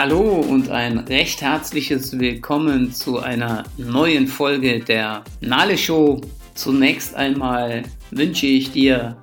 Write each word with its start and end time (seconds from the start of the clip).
Hallo 0.00 0.20
und 0.20 0.70
ein 0.70 0.98
recht 0.98 1.40
herzliches 1.40 2.16
Willkommen 2.20 2.92
zu 2.92 3.18
einer 3.18 3.64
neuen 3.78 4.28
Folge 4.28 4.78
der 4.78 5.24
Nale 5.40 5.76
Show. 5.76 6.20
Zunächst 6.54 7.16
einmal 7.16 7.82
wünsche 8.12 8.46
ich 8.46 8.70
dir 8.70 9.16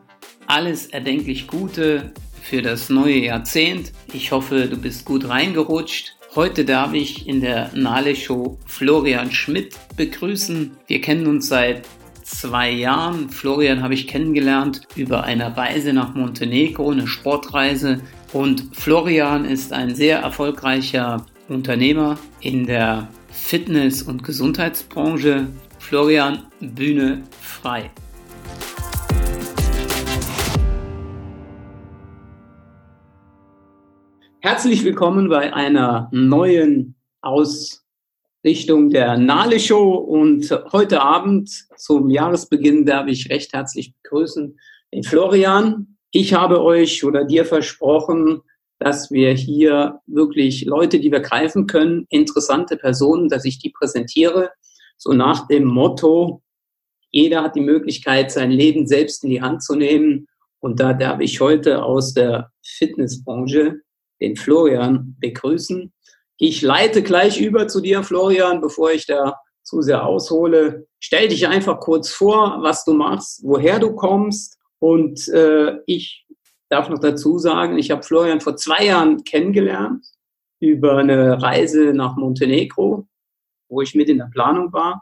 alles 0.48 0.88
erdenklich 0.88 1.48
Gute 1.48 2.12
für 2.42 2.62
das 2.62 2.90
neue 2.90 3.20
Jahrzehnt. 3.20 3.94
Ich 4.12 4.34
hoffe, 4.34 4.68
du 4.68 4.76
bist 4.76 5.06
gut 5.06 5.30
reingerutscht. 5.30 6.18
Heute 6.36 6.66
darf 6.66 6.92
ich 6.92 7.26
in 7.26 7.40
der 7.40 7.72
Nale 7.74 8.14
Show 8.14 8.60
Florian 8.66 9.32
Schmidt 9.32 9.78
begrüßen. 9.96 10.76
Wir 10.88 11.00
kennen 11.00 11.28
uns 11.28 11.48
seit 11.48 11.88
zwei 12.22 12.70
Jahren. 12.70 13.30
Florian 13.30 13.82
habe 13.82 13.94
ich 13.94 14.08
kennengelernt 14.08 14.82
über 14.98 15.24
eine 15.24 15.56
Reise 15.56 15.94
nach 15.94 16.16
Montenegro, 16.16 16.92
eine 16.92 17.08
Sportreise. 17.08 18.02
Und 18.36 18.76
Florian 18.76 19.46
ist 19.46 19.72
ein 19.72 19.96
sehr 19.96 20.20
erfolgreicher 20.20 21.26
Unternehmer 21.48 22.20
in 22.42 22.66
der 22.66 23.08
Fitness- 23.30 24.04
und 24.04 24.26
Gesundheitsbranche. 24.26 25.48
Florian, 25.80 26.46
Bühne 26.60 27.24
frei. 27.40 27.90
Herzlich 34.42 34.84
willkommen 34.84 35.30
bei 35.30 35.54
einer 35.54 36.10
neuen 36.12 36.98
Ausrichtung 37.22 38.90
der 38.90 39.18
Nale 39.18 39.62
Show 39.62 39.94
und 39.94 40.52
heute 40.74 41.02
Abend 41.02 41.70
zum 41.78 42.10
Jahresbeginn 42.10 42.86
darf 42.86 43.08
ich 43.08 43.30
recht 43.30 43.54
herzlich 43.54 43.94
begrüßen 44.04 44.60
den 44.94 45.04
Florian. 45.06 45.95
Ich 46.12 46.34
habe 46.34 46.64
euch 46.64 47.04
oder 47.04 47.26
dir 47.26 47.46
versprochen, 47.46 48.42
dass 48.80 49.12
wir 49.12 49.34
hier 49.34 50.00
wirklich 50.06 50.66
Leute, 50.66 51.00
die 51.00 51.12
wir 51.12 51.22
greifen 51.22 51.68
können, 51.68 52.06
interessante 52.10 52.78
Personen, 52.78 53.30
dass 53.30 53.46
ich 53.46 53.60
die 53.60 53.70
präsentiere, 53.70 54.52
so 54.98 55.12
nach 55.12 55.48
dem 55.48 55.66
Motto, 55.66 56.42
jeder 57.12 57.44
hat 57.44 57.56
die 57.56 57.62
Möglichkeit, 57.62 58.32
sein 58.32 58.52
Leben 58.52 58.88
selbst 58.88 59.24
in 59.24 59.30
die 59.30 59.42
Hand 59.42 59.64
zu 59.64 59.76
nehmen. 59.76 60.28
Und 60.60 60.80
da 60.80 60.94
darf 60.94 61.20
ich 61.22 61.40
heute 61.40 61.84
aus 61.84 62.14
der 62.14 62.52
Fitnessbranche 62.64 63.82
den 64.22 64.36
Florian 64.36 65.16
begrüßen. 65.20 65.94
Ich 66.38 66.62
leite 66.62 67.04
gleich 67.04 67.40
über 67.40 67.68
zu 67.68 67.80
dir, 67.80 68.04
Florian, 68.04 68.60
bevor 68.60 68.92
ich 68.92 69.06
da 69.06 69.40
zu 69.64 69.82
sehr 69.82 70.06
aushole. 70.06 70.88
Stell 71.00 71.30
dich 71.30 71.48
einfach 71.48 71.80
kurz 71.80 72.10
vor, 72.10 72.58
was 72.62 72.84
du 72.84 72.94
machst, 72.94 73.42
woher 73.44 73.80
du 73.80 73.96
kommst 73.96 74.58
und 74.86 75.28
äh, 75.30 75.80
ich 75.88 76.28
darf 76.70 76.90
noch 76.90 77.00
dazu 77.00 77.40
sagen, 77.40 77.80
ich 77.80 77.90
habe 77.90 78.04
Florian 78.04 78.40
vor 78.40 78.56
zwei 78.56 78.86
Jahren 78.86 79.24
kennengelernt 79.24 80.06
über 80.60 80.98
eine 80.98 81.42
Reise 81.42 81.92
nach 81.92 82.16
Montenegro, 82.18 83.08
wo 83.68 83.82
ich 83.82 83.96
mit 83.96 84.10
in 84.10 84.20
der 84.20 84.30
Planung 84.32 84.72
war. 84.74 85.02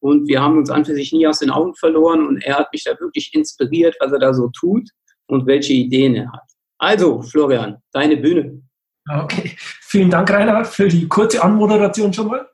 Und 0.00 0.28
wir 0.28 0.40
haben 0.40 0.56
uns 0.56 0.70
an 0.70 0.86
für 0.86 0.94
sich 0.94 1.12
nie 1.12 1.26
aus 1.26 1.40
den 1.40 1.50
Augen 1.50 1.74
verloren 1.74 2.26
und 2.26 2.42
er 2.42 2.56
hat 2.56 2.72
mich 2.72 2.84
da 2.84 2.98
wirklich 3.00 3.34
inspiriert, 3.34 3.96
was 4.00 4.12
er 4.12 4.18
da 4.18 4.32
so 4.32 4.48
tut 4.48 4.88
und 5.26 5.46
welche 5.46 5.74
Ideen 5.74 6.14
er 6.14 6.32
hat. 6.32 6.48
Also, 6.78 7.20
Florian, 7.20 7.82
deine 7.92 8.16
Bühne. 8.16 8.62
Okay, 9.10 9.52
vielen 9.58 10.08
Dank, 10.08 10.30
Reinhard, 10.30 10.66
für 10.66 10.88
die 10.88 11.06
kurze 11.06 11.42
Anmoderation 11.42 12.14
schon 12.14 12.28
mal. 12.28 12.48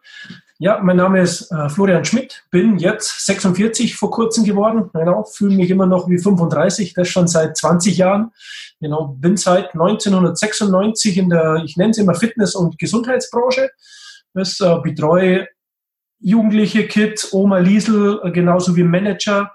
Ja, 0.64 0.80
mein 0.82 0.96
Name 0.96 1.20
ist 1.20 1.52
äh, 1.52 1.68
Florian 1.68 2.06
Schmidt, 2.06 2.42
bin 2.50 2.78
jetzt 2.78 3.26
46 3.26 3.96
vor 3.96 4.10
kurzem 4.10 4.44
geworden. 4.44 4.88
Genau, 4.94 5.22
fühle 5.24 5.56
mich 5.56 5.68
immer 5.68 5.84
noch 5.84 6.08
wie 6.08 6.16
35, 6.16 6.94
das 6.94 7.06
schon 7.06 7.28
seit 7.28 7.54
20 7.54 7.98
Jahren. 7.98 8.30
Genau, 8.80 9.08
bin 9.08 9.36
seit 9.36 9.74
1996 9.74 11.18
in 11.18 11.28
der, 11.28 11.56
ich 11.66 11.76
nenne 11.76 11.90
es 11.90 11.98
immer 11.98 12.14
Fitness- 12.14 12.54
und 12.54 12.78
Gesundheitsbranche. 12.78 13.72
Das 14.32 14.58
äh, 14.60 14.78
betreue 14.82 15.48
Jugendliche, 16.18 16.86
Kids, 16.86 17.34
Oma 17.34 17.58
Liesel, 17.58 18.20
äh, 18.24 18.30
genauso 18.30 18.74
wie 18.74 18.84
Manager, 18.84 19.52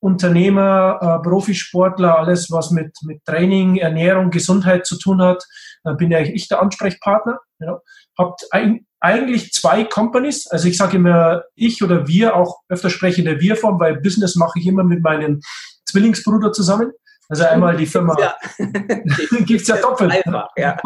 Unternehmer, 0.00 0.98
äh, 1.00 1.22
Profisportler, 1.22 2.18
alles 2.18 2.50
was 2.50 2.72
mit, 2.72 2.96
mit 3.02 3.24
Training, 3.24 3.76
Ernährung, 3.76 4.32
Gesundheit 4.32 4.86
zu 4.86 4.98
tun 4.98 5.22
hat, 5.22 5.46
bin 5.98 6.10
ja 6.10 6.18
ich 6.18 6.48
der 6.48 6.60
Ansprechpartner. 6.60 7.38
Genau. 7.60 7.80
Habt 8.18 8.44
ein, 8.50 8.87
eigentlich 9.00 9.52
zwei 9.52 9.84
Companies. 9.84 10.46
Also 10.48 10.68
ich 10.68 10.76
sage 10.76 10.96
immer 10.96 11.42
ich 11.54 11.82
oder 11.82 12.08
wir, 12.08 12.36
auch 12.36 12.60
öfter 12.68 12.90
spreche 12.90 13.20
in 13.20 13.26
der 13.26 13.40
Wir-Form, 13.40 13.78
weil 13.78 14.00
Business 14.00 14.36
mache 14.36 14.58
ich 14.58 14.66
immer 14.66 14.84
mit 14.84 15.02
meinem 15.02 15.40
Zwillingsbruder 15.88 16.52
zusammen. 16.52 16.92
Also 17.28 17.44
einmal 17.44 17.76
die 17.76 17.86
Firma, 17.86 18.16
ja. 18.18 18.34
gibt 19.44 19.60
es 19.60 19.68
ja 19.68 19.76
doppelt. 19.76 20.12
Einfach, 20.12 20.48
ja. 20.56 20.76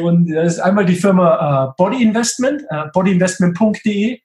Und 0.00 0.32
das 0.32 0.54
ist 0.54 0.60
einmal 0.60 0.86
die 0.86 0.96
Firma 0.96 1.68
äh, 1.68 1.72
Body 1.76 2.02
Investment, 2.02 2.62
äh, 2.70 2.84
bodyinvestment.de. 2.94 4.12
Äh, 4.14 4.20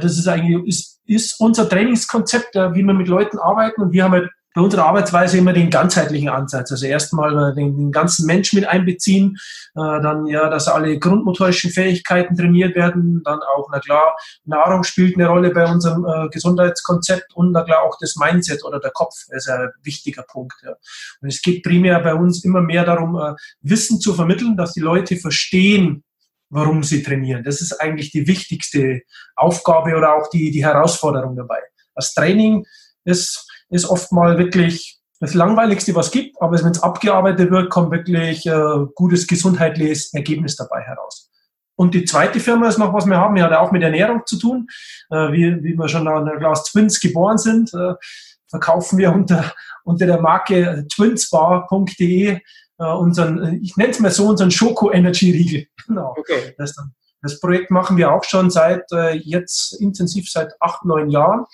das 0.00 0.18
ist 0.18 0.26
eigentlich 0.26 0.66
ist, 0.66 1.00
ist 1.04 1.40
unser 1.40 1.68
Trainingskonzept, 1.68 2.54
wie 2.54 2.82
wir 2.82 2.94
mit 2.94 3.08
Leuten 3.08 3.38
arbeiten. 3.38 3.82
Und 3.82 3.92
wir 3.92 4.04
haben 4.04 4.12
halt 4.12 4.30
bei 4.54 4.60
unserer 4.60 4.86
Arbeitsweise 4.86 5.38
immer 5.38 5.52
den 5.52 5.70
ganzheitlichen 5.70 6.28
Ansatz. 6.28 6.72
Also 6.72 6.86
erstmal 6.86 7.54
den, 7.54 7.76
den 7.76 7.92
ganzen 7.92 8.26
Mensch 8.26 8.52
mit 8.52 8.66
einbeziehen, 8.66 9.36
äh, 9.76 10.00
dann 10.02 10.26
ja, 10.26 10.48
dass 10.48 10.66
alle 10.68 10.98
grundmotorischen 10.98 11.70
Fähigkeiten 11.70 12.36
trainiert 12.36 12.74
werden, 12.74 13.22
dann 13.24 13.40
auch, 13.56 13.68
na 13.70 13.78
klar, 13.78 14.16
Nahrung 14.44 14.82
spielt 14.82 15.16
eine 15.16 15.28
Rolle 15.28 15.50
bei 15.50 15.70
unserem 15.70 16.04
äh, 16.04 16.28
Gesundheitskonzept 16.30 17.34
und 17.34 17.52
na 17.52 17.62
klar 17.62 17.82
auch 17.82 17.96
das 18.00 18.16
Mindset 18.16 18.64
oder 18.64 18.80
der 18.80 18.90
Kopf 18.90 19.14
ist 19.30 19.48
ein 19.48 19.70
wichtiger 19.82 20.22
Punkt. 20.22 20.54
Ja. 20.62 20.74
Und 21.20 21.28
es 21.28 21.42
geht 21.42 21.62
primär 21.62 22.00
bei 22.00 22.14
uns 22.14 22.44
immer 22.44 22.60
mehr 22.60 22.84
darum, 22.84 23.16
äh, 23.16 23.34
Wissen 23.60 24.00
zu 24.00 24.14
vermitteln, 24.14 24.56
dass 24.56 24.72
die 24.72 24.80
Leute 24.80 25.16
verstehen, 25.16 26.02
warum 26.48 26.82
sie 26.82 27.04
trainieren. 27.04 27.44
Das 27.44 27.60
ist 27.60 27.80
eigentlich 27.80 28.10
die 28.10 28.26
wichtigste 28.26 29.02
Aufgabe 29.36 29.96
oder 29.96 30.14
auch 30.16 30.28
die, 30.30 30.50
die 30.50 30.64
Herausforderung 30.64 31.36
dabei. 31.36 31.60
Das 31.94 32.12
Training 32.12 32.66
ist 33.04 33.49
ist 33.70 33.86
oft 33.86 34.12
mal 34.12 34.38
wirklich 34.38 35.00
das 35.20 35.34
Langweiligste, 35.34 35.94
was 35.94 36.06
es 36.06 36.12
gibt, 36.12 36.40
aber 36.40 36.58
wenn 36.58 36.70
es 36.70 36.82
abgearbeitet 36.82 37.50
wird, 37.50 37.70
kommt 37.70 37.90
wirklich 37.90 38.46
äh, 38.46 38.86
gutes 38.94 39.26
gesundheitliches 39.26 40.14
Ergebnis 40.14 40.56
dabei 40.56 40.80
heraus. 40.80 41.30
Und 41.76 41.94
die 41.94 42.04
zweite 42.04 42.40
Firma 42.40 42.68
ist 42.68 42.78
noch, 42.78 42.92
was 42.92 43.06
wir 43.06 43.16
haben, 43.16 43.34
die 43.34 43.42
hat 43.42 43.52
auch 43.52 43.72
mit 43.72 43.82
Ernährung 43.82 44.22
zu 44.26 44.38
tun. 44.38 44.66
Äh, 45.10 45.32
wie, 45.32 45.62
wie 45.62 45.74
wir 45.74 45.88
schon 45.88 46.08
an 46.08 46.26
der 46.26 46.36
Glas 46.36 46.64
Twins 46.64 47.00
geboren 47.00 47.38
sind, 47.38 47.72
äh, 47.74 47.94
verkaufen 48.48 48.98
wir 48.98 49.12
unter, 49.12 49.52
unter 49.84 50.06
der 50.06 50.20
Marke 50.20 50.86
twinsbar.de 50.92 52.40
äh, 52.80 52.84
unseren, 52.84 53.62
ich 53.62 53.76
nenne 53.76 53.90
es 53.90 54.00
mal 54.00 54.10
so, 54.10 54.28
unseren 54.28 54.50
Schoko 54.50 54.90
Energy 54.90 55.30
Riegel. 55.30 55.66
Genau. 55.86 56.14
Okay. 56.16 56.54
Das, 56.56 56.76
das 57.20 57.40
Projekt 57.40 57.70
machen 57.72 57.96
wir 57.96 58.12
auch 58.12 58.22
schon 58.22 58.48
seit 58.50 58.84
äh, 58.92 59.16
jetzt 59.16 59.72
intensiv 59.80 60.30
seit 60.30 60.52
acht, 60.60 60.84
neun 60.84 61.10
Jahren. 61.10 61.46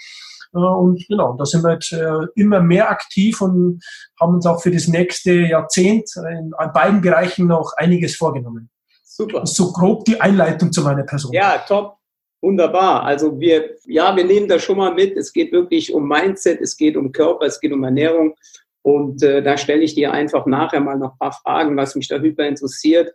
Äh, 0.56 0.60
und 0.60 1.06
genau, 1.08 1.36
da 1.38 1.44
sind 1.44 1.62
wir 1.62 1.74
jetzt 1.74 1.92
äh, 1.92 2.26
immer 2.34 2.60
mehr 2.60 2.90
aktiv 2.90 3.40
und 3.40 3.80
haben 4.20 4.34
uns 4.34 4.46
auch 4.46 4.62
für 4.62 4.70
das 4.70 4.88
nächste 4.88 5.32
Jahrzehnt 5.32 6.10
in 6.16 6.52
beiden 6.72 7.00
Bereichen 7.00 7.46
noch 7.46 7.72
einiges 7.76 8.16
vorgenommen. 8.16 8.70
Super. 9.04 9.40
Das 9.40 9.50
ist 9.50 9.56
so 9.56 9.72
grob 9.72 10.04
die 10.04 10.20
Einleitung 10.20 10.72
zu 10.72 10.82
meiner 10.82 11.04
Person. 11.04 11.32
Ja, 11.32 11.58
top. 11.66 11.96
Wunderbar. 12.42 13.02
Also 13.02 13.40
wir, 13.40 13.76
ja, 13.86 14.14
wir 14.14 14.24
nehmen 14.24 14.46
das 14.46 14.62
schon 14.62 14.76
mal 14.76 14.94
mit. 14.94 15.16
Es 15.16 15.32
geht 15.32 15.52
wirklich 15.52 15.92
um 15.92 16.06
Mindset, 16.06 16.60
es 16.60 16.76
geht 16.76 16.96
um 16.96 17.10
Körper, 17.10 17.46
es 17.46 17.60
geht 17.60 17.72
um 17.72 17.82
Ernährung. 17.82 18.34
Und 18.82 19.22
äh, 19.22 19.42
da 19.42 19.56
stelle 19.56 19.82
ich 19.82 19.94
dir 19.94 20.12
einfach 20.12 20.46
nachher 20.46 20.80
mal 20.80 20.98
noch 20.98 21.12
ein 21.12 21.18
paar 21.18 21.32
Fragen, 21.32 21.76
was 21.76 21.96
mich 21.96 22.08
da 22.08 22.18
hyper 22.18 22.46
interessiert. 22.46 23.12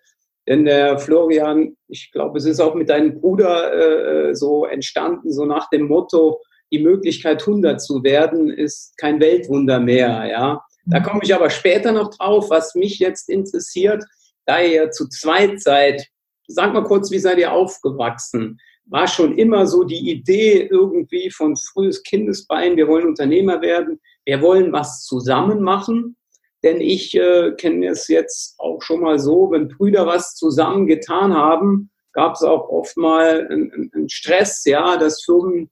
Denn 0.48 0.66
der 0.66 0.98
Florian, 0.98 1.78
ich 1.88 2.12
glaube, 2.12 2.40
es 2.40 2.46
ist 2.46 2.60
auch 2.60 2.74
mit 2.74 2.90
deinem 2.90 3.22
Bruder 3.22 4.30
äh, 4.30 4.36
so 4.36 4.66
entstanden, 4.66 5.32
so 5.32 5.46
nach 5.46 5.70
dem 5.70 5.88
Motto, 5.88 6.42
die 6.72 6.80
Möglichkeit, 6.80 7.42
100 7.42 7.82
zu 7.82 8.04
werden, 8.04 8.50
ist 8.50 8.98
kein 8.98 9.20
Weltwunder 9.20 9.80
mehr. 9.80 10.26
Ja, 10.30 10.66
da 10.86 11.00
mhm. 11.00 11.04
komme 11.04 11.22
ich 11.24 11.34
aber 11.36 11.50
später 11.50 11.92
noch 11.92 12.16
drauf. 12.16 12.50
Was 12.50 12.76
mich 12.76 13.00
jetzt 13.00 13.30
interessiert, 13.30 14.04
da 14.46 14.62
ihr 14.62 14.92
zu 14.92 15.08
zweit 15.08 15.62
seid, 15.62 16.06
sag 16.48 16.74
mal 16.74 16.84
kurz, 16.84 17.12
wie 17.12 17.20
seid 17.20 17.38
ihr 17.38 17.52
aufgewachsen? 17.52 18.60
War 18.86 19.08
schon 19.08 19.38
immer 19.38 19.68
so 19.68 19.84
die 19.84 20.10
Idee 20.10 20.68
irgendwie 20.70 21.30
von 21.30 21.56
frühes 21.56 22.04
Kindesbein, 22.04 22.78
wir 22.78 22.88
wollen 22.88 23.08
Unternehmer 23.08 23.62
werden, 23.62 24.00
wir 24.26 24.42
wollen 24.42 24.72
was 24.72 25.04
zusammen 25.04 25.62
machen? 25.62 26.18
Denn 26.64 26.80
ich 26.80 27.16
äh, 27.16 27.54
kenne 27.58 27.88
es 27.88 28.08
jetzt 28.08 28.56
auch 28.60 28.82
schon 28.82 29.02
mal 29.02 29.18
so, 29.18 29.50
wenn 29.52 29.68
Brüder 29.68 30.06
was 30.06 30.36
zusammen 30.36 30.86
getan 30.86 31.34
haben, 31.34 31.90
gab 32.14 32.36
es 32.36 32.44
auch 32.44 32.70
oft 32.70 32.98
mal 32.98 33.48
einen, 33.50 33.90
einen 33.94 34.10
Stress, 34.10 34.64
ja, 34.66 34.98
dass 34.98 35.24
Firmen 35.24 35.72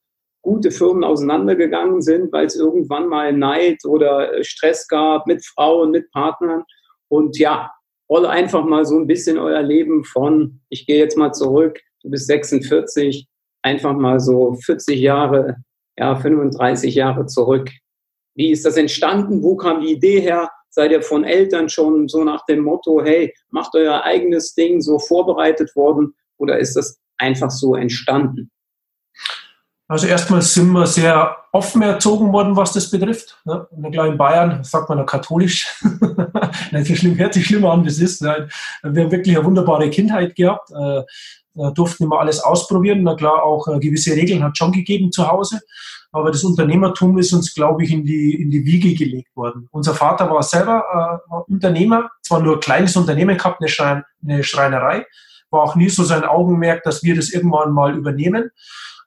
gute 0.49 0.71
Firmen 0.71 1.03
auseinandergegangen 1.03 2.01
sind, 2.01 2.31
weil 2.31 2.47
es 2.47 2.55
irgendwann 2.55 3.07
mal 3.07 3.31
Neid 3.31 3.85
oder 3.85 4.33
äh, 4.33 4.43
Stress 4.43 4.87
gab 4.87 5.27
mit 5.27 5.45
Frauen, 5.45 5.91
mit 5.91 6.09
Partnern. 6.11 6.63
Und 7.07 7.37
ja, 7.37 7.71
rolle 8.09 8.29
einfach 8.29 8.65
mal 8.65 8.83
so 8.83 8.97
ein 8.97 9.05
bisschen 9.05 9.37
euer 9.37 9.61
Leben 9.61 10.03
von, 10.03 10.59
ich 10.69 10.87
gehe 10.87 10.97
jetzt 10.97 11.17
mal 11.17 11.33
zurück, 11.33 11.79
du 12.01 12.09
bist 12.09 12.25
46, 12.25 13.27
einfach 13.61 13.93
mal 13.93 14.19
so 14.19 14.57
40 14.65 14.99
Jahre, 14.99 15.57
ja, 15.97 16.15
35 16.15 16.95
Jahre 16.95 17.27
zurück. 17.27 17.69
Wie 18.33 18.49
ist 18.49 18.65
das 18.65 18.77
entstanden? 18.77 19.43
Wo 19.43 19.55
kam 19.55 19.81
die 19.81 19.93
Idee 19.93 20.19
her? 20.19 20.49
seid 20.71 20.91
ihr 20.91 21.01
von 21.01 21.23
Eltern 21.23 21.67
schon 21.67 22.07
so 22.07 22.23
nach 22.23 22.45
dem 22.45 22.63
Motto, 22.63 23.01
hey, 23.03 23.33
macht 23.49 23.73
euer 23.73 24.03
eigenes 24.03 24.53
Ding 24.53 24.81
so 24.81 24.99
vorbereitet 24.99 25.75
worden 25.75 26.13
oder 26.37 26.59
ist 26.59 26.75
das 26.75 26.99
einfach 27.17 27.49
so 27.49 27.75
entstanden? 27.75 28.51
Also 29.89 30.05
erstmal 30.05 30.43
sind 30.43 30.71
wir 30.71 30.85
sehr 30.85 31.35
offen 31.51 31.81
erzogen 31.81 32.31
worden, 32.31 32.55
was 32.55 32.73
das 32.73 32.91
betrifft. 32.91 33.41
Ja, 33.45 33.67
klar, 33.91 34.05
in 34.05 34.19
Bayern 34.19 34.63
sagt 34.63 34.87
man 34.87 34.99
ja 34.99 35.03
katholisch. 35.03 35.67
Nein, 36.71 36.85
so 36.85 36.93
schlimm, 36.95 37.17
hört 37.17 37.33
sich 37.33 37.47
schlimmer 37.47 37.71
an, 37.71 37.83
das 37.83 37.97
ist. 37.97 38.21
Wir 38.21 38.47
haben 38.83 39.11
wirklich 39.11 39.35
eine 39.35 39.43
wunderbare 39.43 39.89
Kindheit 39.89 40.35
gehabt. 40.35 40.69
Äh, 40.69 41.01
durften 41.73 42.03
immer 42.03 42.19
alles 42.19 42.39
ausprobieren. 42.39 43.01
Na 43.01 43.15
klar, 43.15 43.41
auch 43.41 43.67
äh, 43.67 43.79
gewisse 43.79 44.15
Regeln 44.15 44.43
hat 44.43 44.55
schon 44.59 44.71
gegeben 44.71 45.11
zu 45.11 45.27
Hause. 45.27 45.59
Aber 46.11 46.29
das 46.29 46.43
Unternehmertum 46.43 47.17
ist 47.17 47.33
uns, 47.33 47.55
glaube 47.55 47.83
ich, 47.83 47.91
in 47.91 48.05
die, 48.05 48.39
in 48.39 48.51
die 48.51 48.65
Wiege 48.65 48.93
gelegt 48.93 49.35
worden. 49.35 49.69
Unser 49.71 49.95
Vater 49.95 50.29
war 50.29 50.43
selber 50.43 51.19
äh, 51.27 51.51
Unternehmer, 51.51 52.11
zwar 52.21 52.41
nur 52.41 52.57
ein 52.57 52.59
kleines 52.59 52.95
Unternehmen 52.95 53.37
gehabt, 53.37 53.59
eine, 53.59 53.69
Schrein 53.69 54.03
eine 54.23 54.43
Schreinerei, 54.43 55.07
war 55.49 55.63
auch 55.63 55.75
nie 55.75 55.89
so 55.89 56.03
sein 56.03 56.23
Augenmerk, 56.25 56.83
dass 56.83 57.01
wir 57.01 57.15
das 57.15 57.31
irgendwann 57.31 57.71
mal 57.71 57.95
übernehmen 57.95 58.51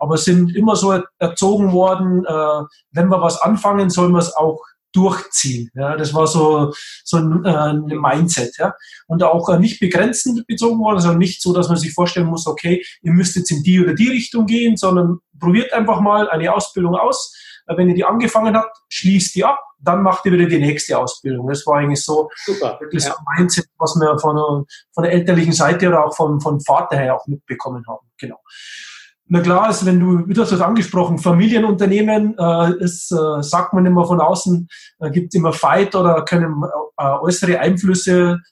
aber 0.03 0.17
sind 0.17 0.57
immer 0.57 0.75
so 0.75 1.01
erzogen 1.21 1.73
worden, 1.73 2.25
äh, 2.27 2.65
wenn 2.91 3.09
wir 3.09 3.21
was 3.21 3.41
anfangen, 3.41 3.89
sollen 3.89 4.11
wir 4.11 4.19
es 4.19 4.35
auch 4.35 4.61
durchziehen. 4.93 5.71
Ja, 5.75 5.97
das 5.97 6.13
war 6.13 6.27
so, 6.27 6.73
so 7.05 7.19
ein, 7.19 7.45
äh, 7.45 7.49
ein 7.49 7.85
Mindset. 7.87 8.59
Ja. 8.59 8.75
Und 9.07 9.23
auch 9.23 9.49
äh, 9.49 9.61
nicht 9.61 9.79
begrenzend 9.79 10.45
bezogen 10.49 10.81
worden, 10.81 10.99
sondern 10.99 11.19
nicht 11.19 11.41
so, 11.41 11.53
dass 11.53 11.69
man 11.69 11.77
sich 11.77 11.95
vorstellen 11.95 12.27
muss, 12.27 12.49
okay, 12.49 12.85
ihr 13.03 13.13
müsst 13.13 13.37
jetzt 13.37 13.53
in 13.53 13.63
die 13.63 13.81
oder 13.81 13.95
die 13.95 14.09
Richtung 14.09 14.47
gehen, 14.47 14.77
sondern 14.77 15.19
probiert 15.39 15.73
einfach 15.73 16.01
mal 16.01 16.29
eine 16.29 16.53
Ausbildung 16.53 16.97
aus. 16.97 17.33
Äh, 17.69 17.77
wenn 17.77 17.89
ihr 17.89 17.95
die 17.95 18.05
angefangen 18.05 18.57
habt, 18.57 18.77
schließt 18.89 19.37
die 19.37 19.45
ab, 19.45 19.61
dann 19.79 20.03
macht 20.03 20.27
ihr 20.27 20.33
wieder 20.33 20.47
die 20.47 20.59
nächste 20.59 20.99
Ausbildung. 20.99 21.47
Das 21.47 21.65
war 21.65 21.79
eigentlich 21.79 22.05
so 22.05 22.29
Super, 22.45 22.77
wirklich 22.81 23.05
ja. 23.05 23.15
ein 23.15 23.25
Mindset, 23.39 23.67
was 23.79 23.95
wir 23.95 24.19
von, 24.19 24.67
von 24.93 25.05
der 25.05 25.13
elterlichen 25.13 25.53
Seite 25.53 25.87
oder 25.87 26.07
auch 26.07 26.17
von, 26.17 26.41
von 26.41 26.61
Vater 26.61 26.97
her 26.97 27.15
auch 27.15 27.27
mitbekommen 27.29 27.85
haben. 27.87 28.05
Genau. 28.19 28.41
Na 29.33 29.41
klar, 29.41 29.63
also 29.63 29.87
wenn 29.87 29.99
du, 29.99 30.29
wie 30.29 30.35
du 30.35 30.43
hast 30.43 30.53
das 30.53 30.61
angesprochen, 30.61 31.17
Familienunternehmen, 31.17 32.37
äh, 32.39 32.85
ist, 32.85 33.11
äh, 33.13 33.43
sagt 33.43 33.73
man 33.73 33.87
immer 33.87 34.07
von 34.07 34.21
außen, 34.21 34.69
äh, 34.99 35.11
gibt 35.11 35.35
immer 35.35 35.55
Fight 35.55 35.95
oder 35.95 36.23
können 36.27 36.63
äh, 36.99 37.03
äußere 37.03 37.59
Einflüsse 37.59 38.43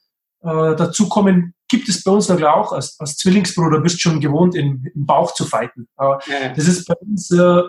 äh, 0.42 0.74
dazukommen. 0.76 1.52
Gibt 1.68 1.90
es 1.90 2.02
bei 2.02 2.10
uns 2.10 2.30
na 2.30 2.36
klar 2.36 2.56
auch. 2.56 2.72
Als, 2.72 2.98
als 2.98 3.18
Zwillingsbruder 3.18 3.80
bist 3.80 3.96
du 3.96 4.08
schon 4.08 4.20
gewohnt, 4.20 4.54
in, 4.54 4.90
im 4.94 5.04
Bauch 5.04 5.34
zu 5.34 5.44
fighten. 5.44 5.86
Ja. 5.98 6.18
Das 6.56 6.66
ist 6.66 6.88
bei 6.88 6.94
uns 6.94 7.30
äh, 7.30 7.62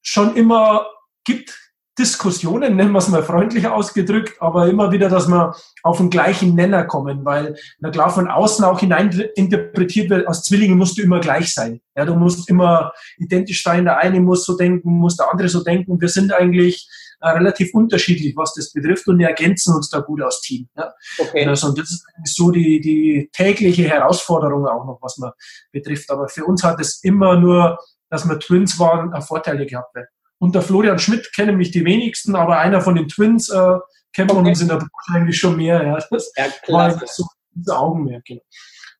schon 0.00 0.36
immer, 0.36 0.86
gibt 1.24 1.58
Diskussionen, 1.98 2.76
nennen 2.76 2.92
wir 2.92 2.98
es 2.98 3.08
mal 3.08 3.22
freundlich 3.22 3.66
ausgedrückt, 3.66 4.34
aber 4.40 4.68
immer 4.68 4.92
wieder, 4.92 5.08
dass 5.08 5.28
wir 5.28 5.54
auf 5.82 5.96
den 5.96 6.10
gleichen 6.10 6.54
Nenner 6.54 6.84
kommen, 6.84 7.24
weil, 7.24 7.56
na 7.78 7.90
klar, 7.90 8.10
von 8.10 8.28
außen 8.28 8.64
auch 8.64 8.80
hinein 8.80 9.10
interpretiert 9.34 10.10
wird, 10.10 10.28
als 10.28 10.42
Zwillinge 10.42 10.74
musst 10.74 10.98
du 10.98 11.02
immer 11.02 11.20
gleich 11.20 11.54
sein. 11.54 11.80
Ja, 11.96 12.04
du 12.04 12.14
musst 12.14 12.50
immer 12.50 12.92
identisch 13.16 13.62
sein, 13.62 13.84
der 13.84 13.98
eine 13.98 14.20
muss 14.20 14.44
so 14.44 14.56
denken, 14.56 14.98
muss 14.98 15.16
der 15.16 15.30
andere 15.30 15.48
so 15.48 15.64
denken. 15.64 15.98
Wir 16.00 16.08
sind 16.08 16.32
eigentlich 16.32 16.86
äh, 17.20 17.30
relativ 17.30 17.72
unterschiedlich, 17.72 18.36
was 18.36 18.52
das 18.52 18.72
betrifft 18.72 19.08
und 19.08 19.18
wir 19.18 19.28
ergänzen 19.28 19.74
uns 19.74 19.88
da 19.88 20.00
gut 20.00 20.20
als 20.20 20.42
Team. 20.42 20.68
Ja. 20.76 20.92
Okay. 21.18 21.46
Also, 21.46 21.68
und 21.68 21.78
das 21.78 22.04
ist 22.24 22.36
so 22.36 22.50
die, 22.50 22.80
die 22.80 23.30
tägliche 23.32 23.84
Herausforderung 23.84 24.66
auch 24.66 24.84
noch, 24.84 24.98
was 25.00 25.16
man 25.16 25.30
betrifft. 25.72 26.10
Aber 26.10 26.28
für 26.28 26.44
uns 26.44 26.62
hat 26.62 26.78
es 26.78 27.02
immer 27.02 27.40
nur, 27.40 27.78
dass 28.10 28.28
wir 28.28 28.38
Twins 28.38 28.78
waren, 28.78 29.18
Vorteile 29.22 29.64
gehabt. 29.64 29.94
Werden. 29.94 30.08
Unter 30.38 30.62
Florian 30.62 30.98
Schmidt 30.98 31.30
kennen 31.34 31.56
mich 31.56 31.70
die 31.70 31.84
wenigsten, 31.84 32.34
aber 32.34 32.58
einer 32.58 32.80
von 32.80 32.94
den 32.94 33.08
Twins 33.08 33.48
äh, 33.48 33.76
kennt 34.12 34.28
man 34.28 34.38
okay. 34.38 34.50
uns 34.50 34.60
in 34.60 34.68
der 34.68 34.76
Branche 34.76 35.14
eigentlich 35.14 35.38
schon 35.38 35.56
mehr. 35.56 35.82
Ja. 35.82 35.98
Das 36.10 36.32
ja, 36.36 36.46
war 36.68 36.90
so 37.06 37.26
unser 37.54 37.78
Augenmerk. 37.78 38.24
Genau. 38.24 38.42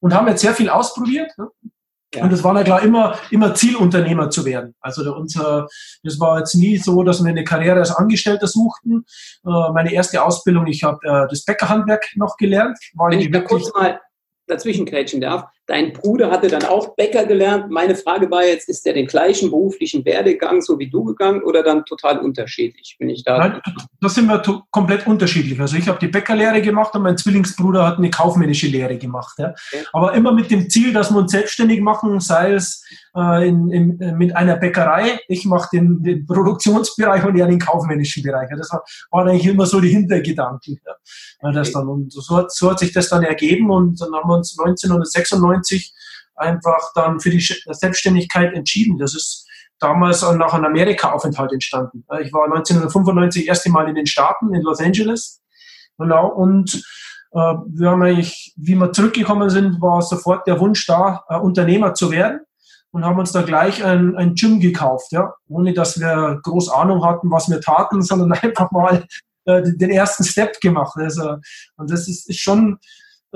Und 0.00 0.14
haben 0.14 0.28
jetzt 0.28 0.40
sehr 0.40 0.54
viel 0.54 0.68
ausprobiert. 0.68 1.30
Ne? 1.36 1.48
Ja. 2.14 2.24
Und 2.24 2.32
es 2.32 2.42
war 2.42 2.56
ja 2.56 2.64
klar 2.64 2.82
immer, 2.82 3.18
immer 3.30 3.54
Zielunternehmer 3.54 4.30
zu 4.30 4.44
werden. 4.44 4.74
Also 4.80 5.02
der, 5.02 5.16
unser, 5.16 5.66
das 6.02 6.18
war 6.18 6.38
jetzt 6.38 6.54
nie 6.54 6.78
so, 6.78 7.02
dass 7.02 7.22
wir 7.22 7.28
eine 7.28 7.44
Karriere 7.44 7.80
als 7.80 7.90
Angestellter 7.90 8.46
suchten. 8.46 9.04
Äh, 9.44 9.72
meine 9.72 9.92
erste 9.92 10.22
Ausbildung, 10.22 10.66
ich 10.66 10.82
habe 10.82 10.98
äh, 11.02 11.28
das 11.28 11.44
Bäckerhandwerk 11.44 12.06
noch 12.14 12.36
gelernt. 12.36 12.78
War 12.94 13.10
Wenn 13.10 13.20
ich 13.20 13.30
da 13.30 13.40
kurz 13.40 13.72
mal 13.74 14.00
dazwischen 14.46 14.86
darf. 15.20 15.44
Dein 15.66 15.92
Bruder 15.92 16.30
hatte 16.30 16.46
dann 16.46 16.64
auch 16.64 16.94
Bäcker 16.94 17.24
gelernt. 17.26 17.70
Meine 17.70 17.96
Frage 17.96 18.30
war 18.30 18.44
jetzt, 18.44 18.68
ist 18.68 18.86
der 18.86 18.92
den 18.92 19.06
gleichen 19.06 19.50
beruflichen 19.50 20.04
Werdegang 20.04 20.62
so 20.62 20.78
wie 20.78 20.88
du 20.88 21.02
gegangen 21.04 21.42
oder 21.42 21.64
dann 21.64 21.84
total 21.84 22.18
unterschiedlich? 22.18 22.96
Bin 23.00 23.10
ich 23.10 23.24
da? 23.24 23.38
Nein, 23.38 23.60
das 24.00 24.14
sind 24.14 24.28
wir 24.28 24.40
komplett 24.70 25.06
unterschiedlich. 25.08 25.58
Also 25.60 25.76
ich 25.76 25.88
habe 25.88 25.98
die 25.98 26.06
Bäckerlehre 26.06 26.62
gemacht 26.62 26.94
und 26.94 27.02
mein 27.02 27.18
Zwillingsbruder 27.18 27.84
hat 27.84 27.98
eine 27.98 28.10
kaufmännische 28.10 28.68
Lehre 28.68 28.96
gemacht. 28.96 29.38
Ja. 29.38 29.48
Okay. 29.48 29.84
Aber 29.92 30.14
immer 30.14 30.32
mit 30.32 30.52
dem 30.52 30.70
Ziel, 30.70 30.92
dass 30.92 31.10
wir 31.10 31.18
uns 31.18 31.32
selbstständig 31.32 31.80
machen, 31.80 32.20
sei 32.20 32.52
es 32.52 32.84
äh, 33.16 33.48
in, 33.48 33.70
in, 33.70 34.16
mit 34.16 34.36
einer 34.36 34.56
Bäckerei. 34.56 35.18
Ich 35.26 35.46
mache 35.46 35.68
den, 35.72 36.02
den, 36.02 36.26
Produktionsbereich 36.26 37.24
und 37.24 37.36
er 37.36 37.46
den 37.46 37.58
kaufmännischen 37.58 38.22
Bereich. 38.22 38.48
Das 38.56 38.70
war, 38.70 38.84
waren 39.10 39.28
eigentlich 39.28 39.46
immer 39.46 39.66
so 39.66 39.80
die 39.80 39.88
Hintergedanken. 39.88 40.78
Ja. 40.86 41.52
Das 41.52 41.72
dann, 41.72 41.88
und 41.88 42.12
so 42.12 42.36
hat, 42.36 42.52
so 42.52 42.70
hat 42.70 42.78
sich 42.78 42.92
das 42.92 43.08
dann 43.08 43.22
ergeben 43.22 43.70
und 43.70 44.00
dann 44.00 44.12
haben 44.14 44.28
wir 44.28 44.36
uns 44.36 44.58
1996 44.58 45.36
einfach 46.34 46.92
dann 46.94 47.20
für 47.20 47.30
die 47.30 47.40
Selbstständigkeit 47.40 48.52
entschieden. 48.54 48.98
Das 48.98 49.14
ist 49.14 49.46
damals 49.78 50.22
nach 50.22 50.54
einem 50.54 50.66
Amerika-Aufenthalt 50.66 51.52
entstanden. 51.52 52.04
Ich 52.20 52.32
war 52.32 52.44
1995 52.44 53.48
erste 53.48 53.70
Mal 53.70 53.88
in 53.88 53.94
den 53.94 54.06
Staaten, 54.06 54.54
in 54.54 54.62
Los 54.62 54.80
Angeles. 54.80 55.40
Genau, 55.98 56.28
und 56.28 56.82
äh, 57.32 57.54
wir 57.68 57.90
haben 57.90 58.02
eigentlich, 58.02 58.52
wie 58.56 58.74
wir 58.74 58.92
zurückgekommen 58.92 59.50
sind, 59.50 59.80
war 59.80 60.02
sofort 60.02 60.46
der 60.46 60.60
Wunsch 60.60 60.86
da, 60.86 61.24
äh, 61.28 61.36
Unternehmer 61.36 61.94
zu 61.94 62.10
werden 62.10 62.40
und 62.90 63.04
haben 63.04 63.18
uns 63.18 63.32
da 63.32 63.42
gleich 63.42 63.84
ein, 63.84 64.16
ein 64.16 64.34
Gym 64.34 64.60
gekauft, 64.60 65.12
ja, 65.12 65.34
ohne 65.48 65.74
dass 65.74 66.00
wir 66.00 66.40
groß 66.42 66.70
Ahnung 66.70 67.04
hatten, 67.04 67.30
was 67.30 67.48
wir 67.48 67.60
taten, 67.60 68.02
sondern 68.02 68.32
einfach 68.32 68.70
mal 68.70 69.06
äh, 69.44 69.62
den 69.64 69.90
ersten 69.90 70.24
Step 70.24 70.60
gemacht. 70.60 70.96
Also, 70.96 71.36
und 71.76 71.90
das 71.90 72.08
ist, 72.08 72.28
ist 72.28 72.40
schon 72.40 72.78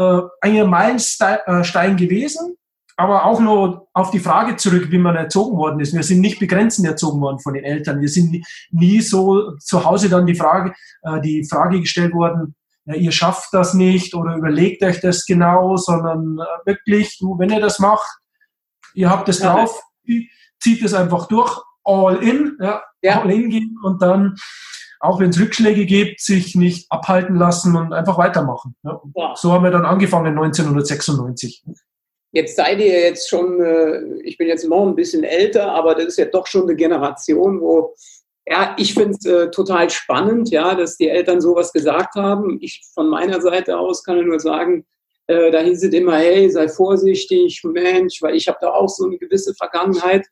äh, 0.00 0.22
ein 0.40 0.68
Meilenstein 0.68 1.96
gewesen, 1.96 2.56
aber 2.96 3.24
auch 3.24 3.40
nur 3.40 3.88
auf 3.92 4.10
die 4.10 4.18
Frage 4.18 4.56
zurück, 4.56 4.90
wie 4.90 4.98
man 4.98 5.16
erzogen 5.16 5.56
worden 5.56 5.80
ist. 5.80 5.94
Wir 5.94 6.02
sind 6.02 6.20
nicht 6.20 6.38
begrenzend 6.38 6.86
erzogen 6.86 7.20
worden 7.20 7.38
von 7.38 7.54
den 7.54 7.64
Eltern. 7.64 8.00
Wir 8.00 8.08
sind 8.08 8.44
nie 8.70 9.00
so 9.00 9.56
zu 9.58 9.84
Hause 9.84 10.08
dann 10.08 10.26
die 10.26 10.34
Frage, 10.34 10.74
äh, 11.02 11.20
die 11.20 11.44
Frage 11.44 11.80
gestellt 11.80 12.14
worden, 12.14 12.54
ja, 12.86 12.94
ihr 12.94 13.12
schafft 13.12 13.52
das 13.52 13.74
nicht 13.74 14.14
oder 14.14 14.36
überlegt 14.36 14.82
euch 14.82 15.00
das 15.00 15.26
genau, 15.26 15.76
sondern 15.76 16.38
äh, 16.38 16.66
wirklich, 16.66 17.18
du, 17.18 17.38
wenn 17.38 17.50
ihr 17.50 17.60
das 17.60 17.78
macht, 17.78 18.08
ihr 18.94 19.10
habt 19.10 19.28
es 19.28 19.40
drauf, 19.40 19.82
zieht 20.58 20.82
es 20.82 20.94
einfach 20.94 21.28
durch, 21.28 21.60
all 21.84 22.16
in, 22.22 22.56
ja, 22.60 22.82
ja. 23.02 23.20
all 23.20 23.30
in 23.30 23.50
gehen 23.50 23.76
und 23.82 24.00
dann, 24.02 24.36
auch 25.00 25.18
wenn 25.18 25.30
es 25.30 25.40
Rückschläge 25.40 25.86
gibt, 25.86 26.20
sich 26.20 26.54
nicht 26.54 26.86
abhalten 26.90 27.34
lassen 27.34 27.74
und 27.74 27.92
einfach 27.92 28.18
weitermachen. 28.18 28.74
Ja. 28.84 29.00
Ja. 29.16 29.34
So 29.34 29.52
haben 29.52 29.64
wir 29.64 29.70
dann 29.70 29.86
angefangen 29.86 30.38
1996. 30.38 31.64
Jetzt 32.32 32.54
seid 32.56 32.78
ihr 32.78 33.00
jetzt 33.00 33.28
schon, 33.28 33.60
äh, 33.60 34.02
ich 34.22 34.36
bin 34.36 34.46
jetzt 34.46 34.68
noch 34.68 34.86
ein 34.86 34.94
bisschen 34.94 35.24
älter, 35.24 35.72
aber 35.72 35.94
das 35.94 36.04
ist 36.04 36.18
ja 36.18 36.26
doch 36.26 36.46
schon 36.46 36.62
eine 36.62 36.76
Generation, 36.76 37.60
wo, 37.60 37.94
ja, 38.46 38.76
ich 38.78 38.94
finde 38.94 39.16
es 39.18 39.24
äh, 39.24 39.50
total 39.50 39.90
spannend, 39.90 40.50
ja, 40.50 40.74
dass 40.74 40.96
die 40.96 41.08
Eltern 41.08 41.40
sowas 41.40 41.72
gesagt 41.72 42.14
haben. 42.14 42.58
Ich 42.60 42.82
von 42.94 43.08
meiner 43.08 43.40
Seite 43.40 43.78
aus 43.78 44.04
kann 44.04 44.24
nur 44.24 44.38
sagen, 44.38 44.84
äh, 45.26 45.50
da 45.50 45.60
hieß 45.60 45.82
es 45.82 45.92
immer, 45.92 46.18
hey, 46.18 46.50
sei 46.50 46.68
vorsichtig, 46.68 47.62
Mensch, 47.64 48.20
weil 48.20 48.36
ich 48.36 48.46
habe 48.48 48.58
da 48.60 48.70
auch 48.70 48.88
so 48.88 49.06
eine 49.06 49.18
gewisse 49.18 49.54
Vergangenheit. 49.54 50.26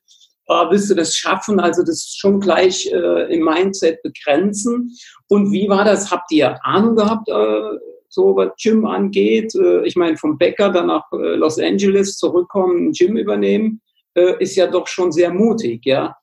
Äh, 0.49 0.69
willst 0.69 0.89
du 0.89 0.95
das 0.95 1.15
schaffen? 1.15 1.59
Also 1.59 1.83
das 1.83 2.15
schon 2.17 2.39
gleich 2.39 2.91
äh, 2.91 3.33
im 3.33 3.45
Mindset 3.45 4.01
begrenzen. 4.01 4.95
Und 5.27 5.51
wie 5.51 5.69
war 5.69 5.85
das? 5.85 6.11
Habt 6.11 6.31
ihr 6.31 6.57
Ahnung 6.65 6.95
gehabt, 6.95 7.29
äh, 7.29 7.77
so 8.09 8.35
was 8.35 8.49
Gym 8.61 8.85
angeht? 8.85 9.53
Äh, 9.55 9.85
ich 9.85 9.95
meine, 9.95 10.17
vom 10.17 10.37
Bäcker 10.37 10.71
dann 10.71 10.87
nach 10.87 11.05
äh, 11.13 11.35
Los 11.35 11.59
Angeles 11.59 12.17
zurückkommen, 12.17 12.87
ein 12.87 12.91
Gym 12.91 13.15
übernehmen, 13.15 13.81
äh, 14.15 14.41
ist 14.41 14.55
ja 14.55 14.67
doch 14.67 14.87
schon 14.87 15.11
sehr 15.11 15.31
mutig, 15.31 15.85
ja. 15.85 16.15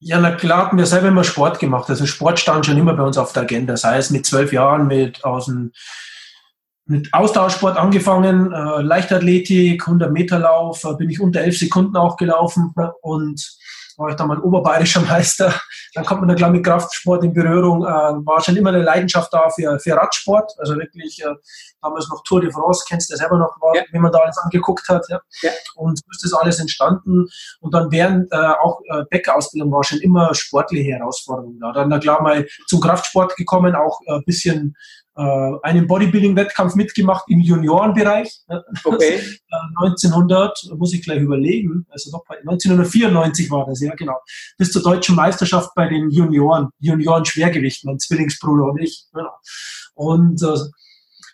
Ja, 0.00 0.20
na 0.20 0.30
klar, 0.36 0.70
wir 0.76 0.86
selber 0.86 1.08
immer 1.08 1.24
Sport 1.24 1.58
gemacht. 1.58 1.90
Also 1.90 2.06
Sport 2.06 2.38
stand 2.38 2.66
schon 2.66 2.78
immer 2.78 2.94
bei 2.94 3.02
uns 3.02 3.18
auf 3.18 3.32
der 3.32 3.42
Agenda, 3.42 3.76
sei 3.76 3.96
es 3.96 4.10
mit 4.10 4.26
zwölf 4.26 4.52
Jahren, 4.52 4.86
mit 4.86 5.24
aus 5.24 5.46
dem 5.46 5.72
mit 6.88 7.12
Austauschsport 7.12 7.76
angefangen, 7.76 8.52
äh, 8.52 8.80
Leichtathletik, 8.82 9.86
100 9.86 10.10
Meter 10.10 10.38
Lauf, 10.38 10.84
äh, 10.84 10.94
bin 10.94 11.10
ich 11.10 11.20
unter 11.20 11.40
elf 11.40 11.58
Sekunden 11.58 11.96
auch 11.96 12.16
gelaufen 12.16 12.74
und 13.02 13.58
war 13.98 14.10
ich 14.10 14.16
dann 14.16 14.28
mal 14.28 14.38
oberbayerischer 14.38 15.00
Meister. 15.08 15.52
Dann 15.94 16.04
kommt 16.04 16.20
man 16.20 16.28
da 16.28 16.34
klar 16.34 16.50
mit 16.50 16.64
Kraftsport 16.64 17.24
in 17.24 17.34
Berührung. 17.34 17.84
Äh, 17.84 17.88
war 17.88 18.40
schon 18.40 18.56
immer 18.56 18.70
eine 18.70 18.82
Leidenschaft 18.82 19.32
da 19.32 19.50
für, 19.50 19.78
für 19.80 19.96
Radsport. 19.96 20.52
Also 20.58 20.76
wirklich 20.76 21.22
äh, 21.22 21.34
damals 21.82 22.08
noch 22.08 22.22
Tour 22.22 22.40
de 22.40 22.50
France, 22.50 22.84
kennst 22.88 23.10
du 23.10 23.14
ja 23.14 23.18
selber 23.18 23.38
noch, 23.38 23.60
war, 23.60 23.74
ja. 23.74 23.82
wie 23.90 23.98
man 23.98 24.12
da 24.12 24.18
alles 24.18 24.38
angeguckt 24.38 24.88
hat. 24.88 25.04
Ja. 25.08 25.20
ja. 25.42 25.50
Und 25.74 25.98
so 25.98 26.04
ist 26.10 26.24
das 26.24 26.32
alles 26.32 26.60
entstanden. 26.60 27.26
Und 27.60 27.74
dann 27.74 27.90
während 27.90 28.32
äh, 28.32 28.36
auch 28.36 28.80
äh, 28.88 29.04
Bäckerausbildung 29.10 29.70
war 29.72 29.84
schon 29.84 29.98
immer 29.98 30.34
sportliche 30.34 30.92
Herausforderungen 30.92 31.58
da. 31.60 31.72
Dann 31.72 31.88
na 31.88 31.98
klar 31.98 32.22
mal 32.22 32.46
zum 32.66 32.80
Kraftsport 32.80 33.36
gekommen, 33.36 33.74
auch 33.74 34.00
ein 34.06 34.20
äh, 34.20 34.24
bisschen 34.24 34.76
äh, 35.18 35.58
einen 35.64 35.88
Bodybuilding-Wettkampf 35.88 36.76
mitgemacht 36.76 37.24
im 37.28 37.40
Juniorenbereich. 37.40 38.40
Okay. 38.84 39.20
1900, 39.82 40.70
äh, 40.70 40.74
muss 40.76 40.94
ich 40.94 41.02
gleich 41.02 41.20
überlegen, 41.20 41.86
also 41.90 42.12
doch 42.12 42.24
1994 42.28 43.50
war 43.50 43.66
das, 43.66 43.80
ja 43.80 43.94
genau. 43.96 44.16
Bis 44.56 44.70
zur 44.70 44.82
deutschen 44.82 45.16
Meisterschaft 45.16 45.70
bei 45.74 45.88
den 45.88 46.10
Junioren, 46.10 46.68
Junioren-Schwergewicht, 46.78 47.84
mein 47.84 47.98
Zwillingsbruder 47.98 48.66
und 48.66 48.78
ich. 48.80 49.06
Genau. 49.12 49.32
Und, 49.94 50.40
äh, 50.40 50.56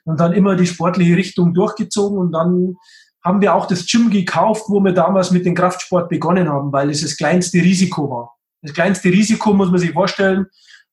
und 0.04 0.18
dann 0.18 0.32
immer 0.32 0.56
die 0.56 0.66
sportliche 0.66 1.16
Richtung 1.16 1.52
durchgezogen 1.52 2.18
und 2.18 2.32
dann 2.32 2.76
haben 3.22 3.42
wir 3.42 3.54
auch 3.54 3.66
das 3.66 3.86
Gym 3.86 4.10
gekauft, 4.10 4.64
wo 4.68 4.80
wir 4.80 4.92
damals 4.92 5.30
mit 5.30 5.44
dem 5.44 5.54
Kraftsport 5.54 6.08
begonnen 6.08 6.48
haben, 6.48 6.72
weil 6.72 6.88
es 6.88 7.02
das 7.02 7.18
kleinste 7.18 7.58
Risiko 7.58 8.10
war. 8.10 8.34
Das 8.62 8.72
kleinste 8.72 9.10
Risiko 9.10 9.52
muss 9.52 9.70
man 9.70 9.78
sich 9.78 9.92
vorstellen, 9.92 10.46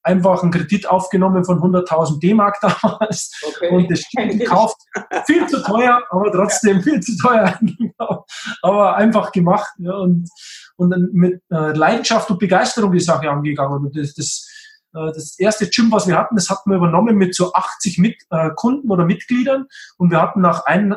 einfach 0.04 0.42
einen 0.42 0.52
Kredit 0.52 0.88
aufgenommen 0.88 1.46
von 1.46 1.60
100.000 1.60 2.20
D-Mark 2.20 2.60
damals 2.62 3.32
okay. 3.44 3.70
und 3.70 3.92
das 3.92 4.00
Stück 4.00 4.30
gekauft. 4.32 4.78
Viel 5.26 5.46
zu 5.48 5.62
teuer, 5.64 6.02
aber 6.10 6.32
trotzdem 6.32 6.82
viel 6.82 7.00
zu 7.00 7.18
teuer. 7.18 7.60
aber 8.62 8.96
einfach 8.96 9.32
gemacht 9.32 9.72
ja, 9.78 9.94
und, 9.94 10.30
und 10.78 10.90
dann 10.90 11.10
mit 11.12 11.42
äh, 11.52 11.74
Leidenschaft 11.74 12.30
und 12.32 12.40
Begeisterung 12.40 12.92
die 12.92 13.00
Sache 13.00 13.30
angegangen. 13.30 13.86
Und 13.86 13.98
das, 13.98 14.14
das, 14.14 14.48
äh, 14.94 15.12
das 15.14 15.38
erste 15.38 15.68
Gym, 15.68 15.92
was 15.92 16.08
wir 16.08 16.18
hatten, 16.18 16.36
das 16.36 16.50
hatten 16.50 16.70
wir 16.72 16.78
übernommen 16.78 17.16
mit 17.18 17.36
so 17.36 17.54
80 17.54 18.00
mit, 18.00 18.18
äh, 18.32 18.50
Kunden 18.56 18.90
oder 18.90 19.06
Mitgliedern 19.06 19.68
und 19.98 20.12
wir 20.12 20.22
hatten 20.22 20.42
nach 20.42 20.66
ein 20.66 20.96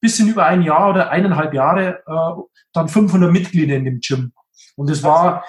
bisschen 0.00 0.28
über 0.28 0.46
ein 0.46 0.62
Jahr 0.62 0.90
oder 0.90 1.10
eineinhalb 1.10 1.54
Jahre 1.54 2.02
äh, 2.06 2.42
dann 2.72 2.88
500 2.88 3.32
Mitglieder 3.32 3.76
in 3.76 3.84
dem 3.84 4.00
Gym. 4.00 4.32
Und 4.76 4.88
das 4.88 5.02
war 5.02 5.44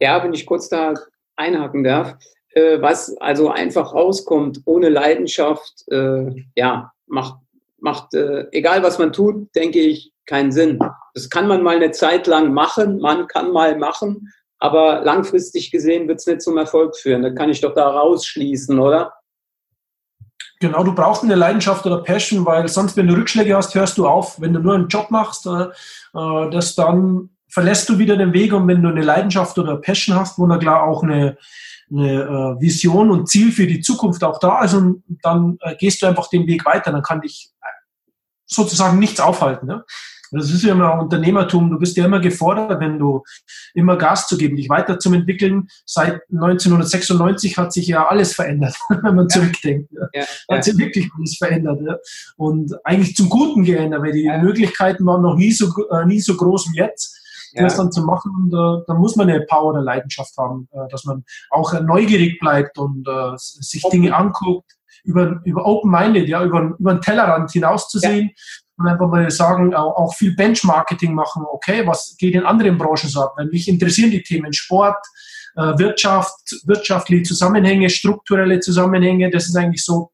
ja, 0.00 0.22
wenn 0.22 0.32
ich 0.32 0.46
kurz 0.46 0.68
da 0.68 0.94
einhaken 1.38 1.84
darf, 1.84 2.16
äh, 2.50 2.80
was 2.80 3.16
also 3.18 3.50
einfach 3.50 3.94
rauskommt, 3.94 4.62
ohne 4.64 4.88
Leidenschaft, 4.88 5.84
äh, 5.90 6.30
ja, 6.54 6.92
macht, 7.06 7.36
macht 7.78 8.14
äh, 8.14 8.46
egal 8.52 8.82
was 8.82 8.98
man 8.98 9.12
tut, 9.12 9.54
denke 9.54 9.78
ich, 9.78 10.12
keinen 10.26 10.52
Sinn. 10.52 10.78
Das 11.14 11.30
kann 11.30 11.48
man 11.48 11.62
mal 11.62 11.76
eine 11.76 11.90
Zeit 11.92 12.26
lang 12.26 12.52
machen, 12.52 12.98
man 12.98 13.26
kann 13.28 13.52
mal 13.52 13.78
machen, 13.78 14.32
aber 14.58 15.00
langfristig 15.02 15.70
gesehen 15.70 16.08
wird 16.08 16.18
es 16.18 16.26
nicht 16.26 16.42
zum 16.42 16.58
Erfolg 16.58 16.96
führen. 16.96 17.22
Da 17.22 17.30
kann 17.30 17.50
ich 17.50 17.60
doch 17.60 17.74
da 17.74 17.88
rausschließen, 17.88 18.78
oder? 18.78 19.14
Genau, 20.60 20.82
du 20.82 20.92
brauchst 20.92 21.22
eine 21.22 21.36
Leidenschaft 21.36 21.86
oder 21.86 22.02
Passion, 22.02 22.44
weil 22.44 22.66
sonst, 22.66 22.96
wenn 22.96 23.06
du 23.06 23.14
Rückschläge 23.14 23.56
hast, 23.56 23.74
hörst 23.76 23.96
du 23.96 24.08
auf. 24.08 24.40
Wenn 24.40 24.52
du 24.52 24.60
nur 24.60 24.74
einen 24.74 24.88
Job 24.88 25.10
machst, 25.10 25.46
äh, 25.46 25.66
äh 26.14 26.50
das 26.50 26.74
dann 26.74 27.30
verlässt 27.58 27.88
du 27.88 27.98
wieder 27.98 28.16
den 28.16 28.32
Weg 28.32 28.52
und 28.52 28.68
wenn 28.68 28.82
du 28.84 28.88
eine 28.88 29.02
Leidenschaft 29.02 29.58
oder 29.58 29.78
Passion 29.78 30.14
hast, 30.14 30.38
wo 30.38 30.46
da 30.46 30.58
klar 30.58 30.84
auch 30.84 31.02
eine, 31.02 31.36
eine 31.90 32.22
äh, 32.22 32.60
Vision 32.60 33.10
und 33.10 33.28
Ziel 33.28 33.50
für 33.50 33.66
die 33.66 33.80
Zukunft 33.80 34.22
auch 34.22 34.38
da 34.38 34.62
ist 34.62 34.74
und 34.74 35.02
dann 35.24 35.58
äh, 35.62 35.74
gehst 35.74 36.00
du 36.00 36.06
einfach 36.06 36.28
den 36.28 36.46
Weg 36.46 36.64
weiter, 36.64 36.92
dann 36.92 37.02
kann 37.02 37.20
dich 37.20 37.50
sozusagen 38.46 39.00
nichts 39.00 39.18
aufhalten. 39.18 39.66
Ne? 39.66 39.84
Das 40.30 40.52
ist 40.52 40.62
ja 40.62 40.70
immer 40.70 41.00
Unternehmertum. 41.00 41.68
Du 41.68 41.80
bist 41.80 41.96
ja 41.96 42.04
immer 42.04 42.20
gefordert, 42.20 42.78
wenn 42.78 42.96
du 42.96 43.24
immer 43.74 43.96
Gas 43.96 44.28
zu 44.28 44.38
geben, 44.38 44.54
dich 44.54 44.68
weiterzuentwickeln. 44.68 45.66
Seit 45.84 46.20
1996 46.30 47.58
hat 47.58 47.72
sich 47.72 47.88
ja 47.88 48.06
alles 48.06 48.34
verändert, 48.34 48.76
wenn 48.88 49.16
man 49.16 49.26
ja. 49.28 49.28
zurückdenkt. 49.28 49.90
Ja. 49.90 50.20
Ja. 50.20 50.56
Hat 50.56 50.62
sich 50.62 50.78
wirklich 50.78 51.10
alles 51.18 51.36
verändert. 51.36 51.80
Ja. 51.84 51.96
Und 52.36 52.72
eigentlich 52.84 53.16
zum 53.16 53.28
Guten 53.28 53.64
geändert, 53.64 54.00
weil 54.02 54.12
die 54.12 54.30
Möglichkeiten 54.40 55.04
waren 55.06 55.22
noch 55.22 55.34
nie 55.34 55.50
so, 55.50 55.72
äh, 55.90 56.06
nie 56.06 56.20
so 56.20 56.36
groß 56.36 56.68
wie 56.70 56.76
jetzt 56.76 57.16
ja. 57.52 57.64
das 57.64 57.76
dann 57.76 57.92
zu 57.92 58.02
machen. 58.02 58.32
Und 58.34 58.52
äh, 58.52 58.84
da 58.86 58.94
muss 58.94 59.16
man 59.16 59.28
eine 59.28 59.40
Power 59.42 59.72
oder 59.72 59.82
Leidenschaft 59.82 60.36
haben, 60.36 60.68
äh, 60.72 60.88
dass 60.90 61.04
man 61.04 61.24
auch 61.50 61.72
äh, 61.72 61.80
neugierig 61.80 62.38
bleibt 62.38 62.78
und 62.78 63.06
äh, 63.08 63.32
sich 63.36 63.84
Open. 63.84 64.00
Dinge 64.02 64.16
anguckt, 64.16 64.72
über, 65.04 65.40
über 65.44 65.64
Open-Minded, 65.64 66.28
ja, 66.28 66.44
über, 66.44 66.74
über 66.78 66.94
den 66.94 67.00
Tellerrand 67.00 67.50
hinauszusehen. 67.50 68.28
Ja. 68.28 68.34
Und 68.78 68.86
einfach 68.86 69.08
mal 69.08 69.30
sagen, 69.30 69.74
auch, 69.74 69.96
auch 69.96 70.14
viel 70.14 70.36
Benchmarketing 70.36 71.12
machen, 71.12 71.44
okay, 71.50 71.84
was 71.86 72.14
geht 72.16 72.34
in 72.34 72.44
anderen 72.44 72.78
Branchen 72.78 73.08
so 73.08 73.22
ab? 73.22 73.34
Weil 73.36 73.46
mich 73.46 73.68
interessieren 73.68 74.12
die 74.12 74.22
Themen 74.22 74.52
Sport, 74.52 75.04
äh, 75.56 75.76
Wirtschaft, 75.78 76.60
wirtschaftliche 76.64 77.24
Zusammenhänge, 77.24 77.90
strukturelle 77.90 78.60
Zusammenhänge, 78.60 79.30
das 79.30 79.48
ist 79.48 79.56
eigentlich 79.56 79.84
so 79.84 80.12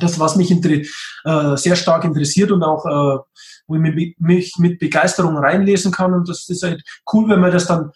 das, 0.00 0.18
was 0.18 0.36
mich 0.36 0.50
äh, 0.50 1.56
sehr 1.56 1.76
stark 1.76 2.04
interessiert 2.04 2.50
und 2.50 2.62
auch 2.62 2.84
äh, 2.86 3.18
wo 3.66 3.74
ich 3.74 4.16
mich 4.18 4.54
mit 4.58 4.78
Begeisterung 4.78 5.36
reinlesen 5.36 5.92
kann. 5.92 6.14
Und 6.14 6.28
das 6.28 6.48
ist 6.48 6.62
halt 6.62 6.82
cool, 7.12 7.28
wenn 7.28 7.40
man 7.40 7.50
das 7.50 7.66
dann 7.66 7.90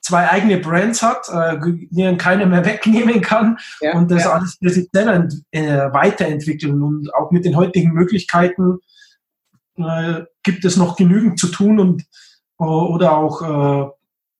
zwei 0.00 0.28
eigene 0.30 0.58
Brands 0.58 1.02
hat, 1.02 1.28
äh, 1.30 1.58
die 1.90 2.16
keiner 2.16 2.46
mehr 2.46 2.64
wegnehmen 2.66 3.20
kann 3.20 3.58
ja, 3.80 3.94
und 3.94 4.10
das 4.10 4.24
ja. 4.24 4.32
alles 4.32 4.56
für 4.62 4.70
sich 4.70 4.88
selber 4.92 5.28
äh, 5.50 5.92
weiterentwickeln. 5.92 6.82
Und 6.82 7.12
auch 7.14 7.30
mit 7.30 7.44
den 7.44 7.56
heutigen 7.56 7.92
Möglichkeiten 7.92 8.78
äh, 9.76 10.22
gibt 10.42 10.64
es 10.64 10.76
noch 10.76 10.96
genügend 10.96 11.38
zu 11.38 11.48
tun 11.48 11.80
und 11.80 12.02
äh, 12.60 12.64
oder 12.64 13.16
auch 13.16 13.42
äh, 13.42 13.90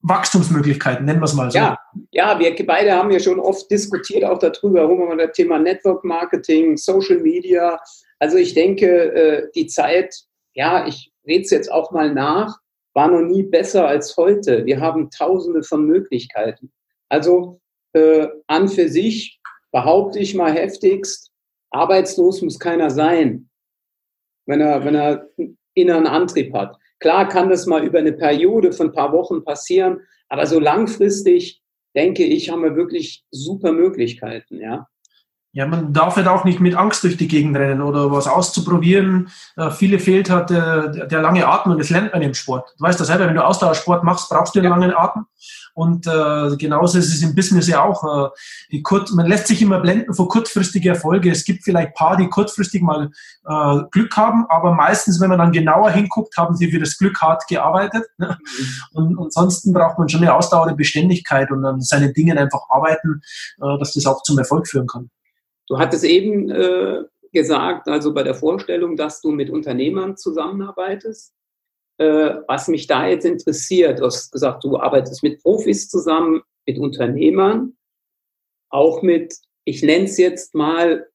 Wachstumsmöglichkeiten, 0.07 1.05
nennen 1.05 1.19
wir 1.19 1.25
es 1.25 1.33
mal 1.33 1.49
so. 1.49 1.57
Ja, 1.57 1.77
ja, 2.11 2.37
wir 2.39 2.55
beide 2.65 2.93
haben 2.93 3.11
ja 3.11 3.19
schon 3.19 3.39
oft 3.39 3.69
diskutiert 3.71 4.23
auch 4.23 4.39
darüber, 4.39 4.89
warum 4.89 5.17
das 5.17 5.31
Thema 5.33 5.59
Network 5.59 6.03
Marketing, 6.03 6.77
Social 6.77 7.19
Media. 7.19 7.79
Also 8.19 8.37
ich 8.37 8.53
denke, 8.53 9.13
äh, 9.13 9.47
die 9.55 9.67
Zeit 9.67 10.13
ja, 10.55 10.87
ich 10.87 11.11
rede 11.27 11.43
es 11.43 11.51
jetzt 11.51 11.71
auch 11.71 11.91
mal 11.91 12.13
nach, 12.13 12.57
war 12.93 13.09
noch 13.09 13.21
nie 13.21 13.43
besser 13.43 13.87
als 13.87 14.15
heute. 14.17 14.65
Wir 14.65 14.79
haben 14.79 15.11
tausende 15.11 15.63
von 15.63 15.85
Möglichkeiten. 15.85 16.71
Also 17.09 17.59
äh, 17.93 18.27
an 18.47 18.67
für 18.67 18.89
sich 18.89 19.39
behaupte 19.71 20.19
ich 20.19 20.33
mal 20.33 20.53
heftigst, 20.53 21.31
arbeitslos 21.71 22.41
muss 22.41 22.57
keiner 22.57 22.89
sein, 22.89 23.49
wenn 24.45 24.61
er, 24.61 24.85
wenn 24.85 24.95
er 24.95 25.29
inneren 25.73 26.07
Antrieb 26.07 26.53
hat. 26.53 26.77
Klar 27.05 27.29
kann 27.29 27.49
das 27.49 27.67
mal 27.67 27.85
über 27.85 27.99
eine 27.99 28.13
Periode 28.13 28.73
von 28.73 28.87
ein 28.87 28.91
paar 28.91 29.11
Wochen 29.13 29.43
passieren, 29.43 29.99
aber 30.27 30.47
so 30.47 30.59
langfristig, 30.59 31.61
denke 31.95 32.23
ich, 32.23 32.49
haben 32.49 32.63
wir 32.63 32.75
wirklich 32.75 33.23
super 33.29 33.73
Möglichkeiten, 33.73 34.59
ja. 34.59 34.87
Ja, 35.55 35.65
man 35.65 35.93
darf 35.93 36.17
halt 36.17 36.27
auch 36.27 36.43
nicht 36.43 36.59
mit 36.59 36.75
Angst 36.75 37.05
durch 37.05 37.15
die 37.15 37.29
Gegend 37.29 37.55
rennen 37.55 37.81
oder 37.81 38.11
was 38.11 38.27
auszuprobieren. 38.27 39.29
Äh, 39.55 39.71
viele 39.71 39.99
fehlt 39.99 40.29
halt 40.29 40.49
der, 40.49 40.89
der 40.89 41.21
lange 41.21 41.47
Atem 41.47 41.71
und 41.71 41.79
das 41.79 41.89
lernt 41.89 42.11
man 42.11 42.21
im 42.21 42.33
Sport. 42.33 42.75
Du 42.77 42.83
weißt 42.83 42.99
das 42.99 43.07
selber, 43.07 43.25
wenn 43.25 43.35
du 43.35 43.45
Ausdauersport 43.45 44.03
machst, 44.03 44.29
brauchst 44.29 44.53
du 44.53 44.59
einen 44.59 44.65
ja. 44.65 44.71
langen 44.71 44.93
Atem. 44.93 45.27
Und 45.73 46.07
äh, 46.07 46.57
genauso 46.57 46.97
ist 46.97 47.13
es 47.13 47.21
im 47.21 47.35
Business 47.35 47.69
ja 47.69 47.81
auch. 47.85 48.03
Äh, 48.03 48.29
die 48.73 48.83
kurz, 48.83 49.11
man 49.11 49.27
lässt 49.27 49.47
sich 49.47 49.61
immer 49.61 49.79
blenden 49.79 50.13
vor 50.13 50.27
kurzfristige 50.27 50.89
Erfolge. 50.89 51.31
Es 51.31 51.45
gibt 51.45 51.63
vielleicht 51.63 51.93
paar, 51.93 52.17
die 52.17 52.27
kurzfristig 52.27 52.81
mal 52.81 53.11
äh, 53.47 53.79
Glück 53.91 54.17
haben, 54.17 54.45
aber 54.49 54.73
meistens, 54.73 55.21
wenn 55.21 55.29
man 55.29 55.39
dann 55.39 55.53
genauer 55.53 55.89
hinguckt, 55.89 56.35
haben 56.35 56.57
sie 56.57 56.69
für 56.69 56.79
das 56.79 56.97
Glück 56.97 57.21
hart 57.21 57.47
gearbeitet. 57.47 58.03
Ne? 58.17 58.37
Mhm. 58.93 59.17
Und 59.17 59.19
ansonsten 59.19 59.71
braucht 59.71 59.97
man 59.99 60.09
schon 60.09 60.21
eine 60.21 60.33
Ausdauer, 60.33 60.67
eine 60.67 60.75
Beständigkeit 60.75 61.49
und 61.49 61.63
an 61.63 61.79
seinen 61.79 62.13
Dingen 62.13 62.37
einfach 62.37 62.63
arbeiten, 62.67 63.21
äh, 63.61 63.79
dass 63.79 63.93
das 63.93 64.05
auch 64.05 64.21
zum 64.23 64.37
Erfolg 64.37 64.67
führen 64.67 64.87
kann. 64.87 65.09
Du 65.67 65.77
hattest 65.77 66.03
eben 66.03 66.49
äh, 66.51 67.03
gesagt, 67.31 67.87
also 67.87 68.13
bei 68.13 68.23
der 68.23 68.35
Vorstellung, 68.35 68.95
dass 68.95 69.21
du 69.21 69.31
mit 69.31 69.49
Unternehmern 69.49 70.17
zusammenarbeitest. 70.17 71.33
Äh, 71.97 72.35
was 72.47 72.67
mich 72.67 72.87
da 72.87 73.07
jetzt 73.07 73.25
interessiert, 73.25 73.99
du 73.99 74.05
hast 74.05 74.31
gesagt, 74.31 74.63
du 74.63 74.77
arbeitest 74.77 75.23
mit 75.23 75.41
Profis 75.41 75.89
zusammen, 75.89 76.41
mit 76.65 76.77
Unternehmern, 76.77 77.73
auch 78.69 79.01
mit, 79.01 79.33
ich 79.63 79.81
nenne 79.81 80.05
es 80.05 80.17
jetzt 80.17 80.55
mal, 80.55 81.07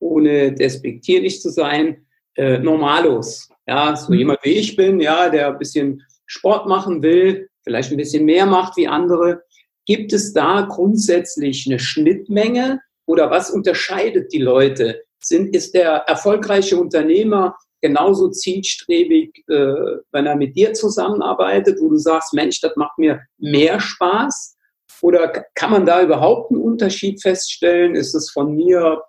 ohne 0.00 0.52
despektierlich 0.52 1.40
zu 1.40 1.50
sein, 1.50 2.06
äh, 2.36 2.58
Normalos. 2.58 3.48
Ja, 3.66 3.94
so 3.96 4.12
mhm. 4.12 4.18
jemand 4.18 4.40
wie 4.42 4.54
ich 4.54 4.76
bin, 4.76 5.00
ja, 5.00 5.28
der 5.28 5.48
ein 5.48 5.58
bisschen 5.58 6.02
Sport 6.26 6.66
machen 6.66 7.02
will, 7.02 7.48
vielleicht 7.62 7.90
ein 7.90 7.96
bisschen 7.96 8.24
mehr 8.24 8.46
macht 8.46 8.76
wie 8.76 8.88
andere. 8.88 9.42
Gibt 9.86 10.12
es 10.12 10.32
da 10.32 10.62
grundsätzlich 10.62 11.66
eine 11.66 11.78
Schnittmenge 11.78 12.80
oder 13.08 13.30
was 13.30 13.50
unterscheidet 13.50 14.32
die 14.32 14.38
Leute? 14.38 15.02
Sind, 15.20 15.56
ist 15.56 15.74
der 15.74 16.04
erfolgreiche 16.06 16.76
Unternehmer 16.76 17.56
genauso 17.80 18.28
zielstrebig, 18.28 19.44
äh, 19.48 19.96
wenn 20.12 20.26
er 20.26 20.36
mit 20.36 20.54
dir 20.54 20.74
zusammenarbeitet, 20.74 21.78
wo 21.80 21.88
du 21.88 21.96
sagst, 21.96 22.34
Mensch, 22.34 22.60
das 22.60 22.76
macht 22.76 22.98
mir 22.98 23.20
mehr 23.38 23.80
Spaß? 23.80 24.56
Oder 25.00 25.44
kann 25.54 25.70
man 25.70 25.86
da 25.86 26.02
überhaupt 26.02 26.50
einen 26.50 26.60
Unterschied 26.60 27.22
feststellen? 27.22 27.94
Ist 27.94 28.14
es 28.14 28.30
von 28.30 28.54
mir, 28.54 29.02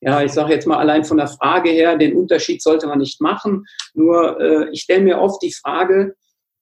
ja, 0.00 0.22
ich 0.22 0.32
sage 0.32 0.54
jetzt 0.54 0.66
mal 0.66 0.78
allein 0.78 1.04
von 1.04 1.18
der 1.18 1.28
Frage 1.28 1.70
her, 1.70 1.96
den 1.96 2.16
Unterschied 2.16 2.60
sollte 2.60 2.88
man 2.88 2.98
nicht 2.98 3.20
machen. 3.20 3.64
Nur 3.94 4.40
äh, 4.40 4.70
ich 4.72 4.82
stelle 4.82 5.02
mir 5.02 5.18
oft 5.18 5.40
die 5.42 5.52
Frage, 5.52 6.16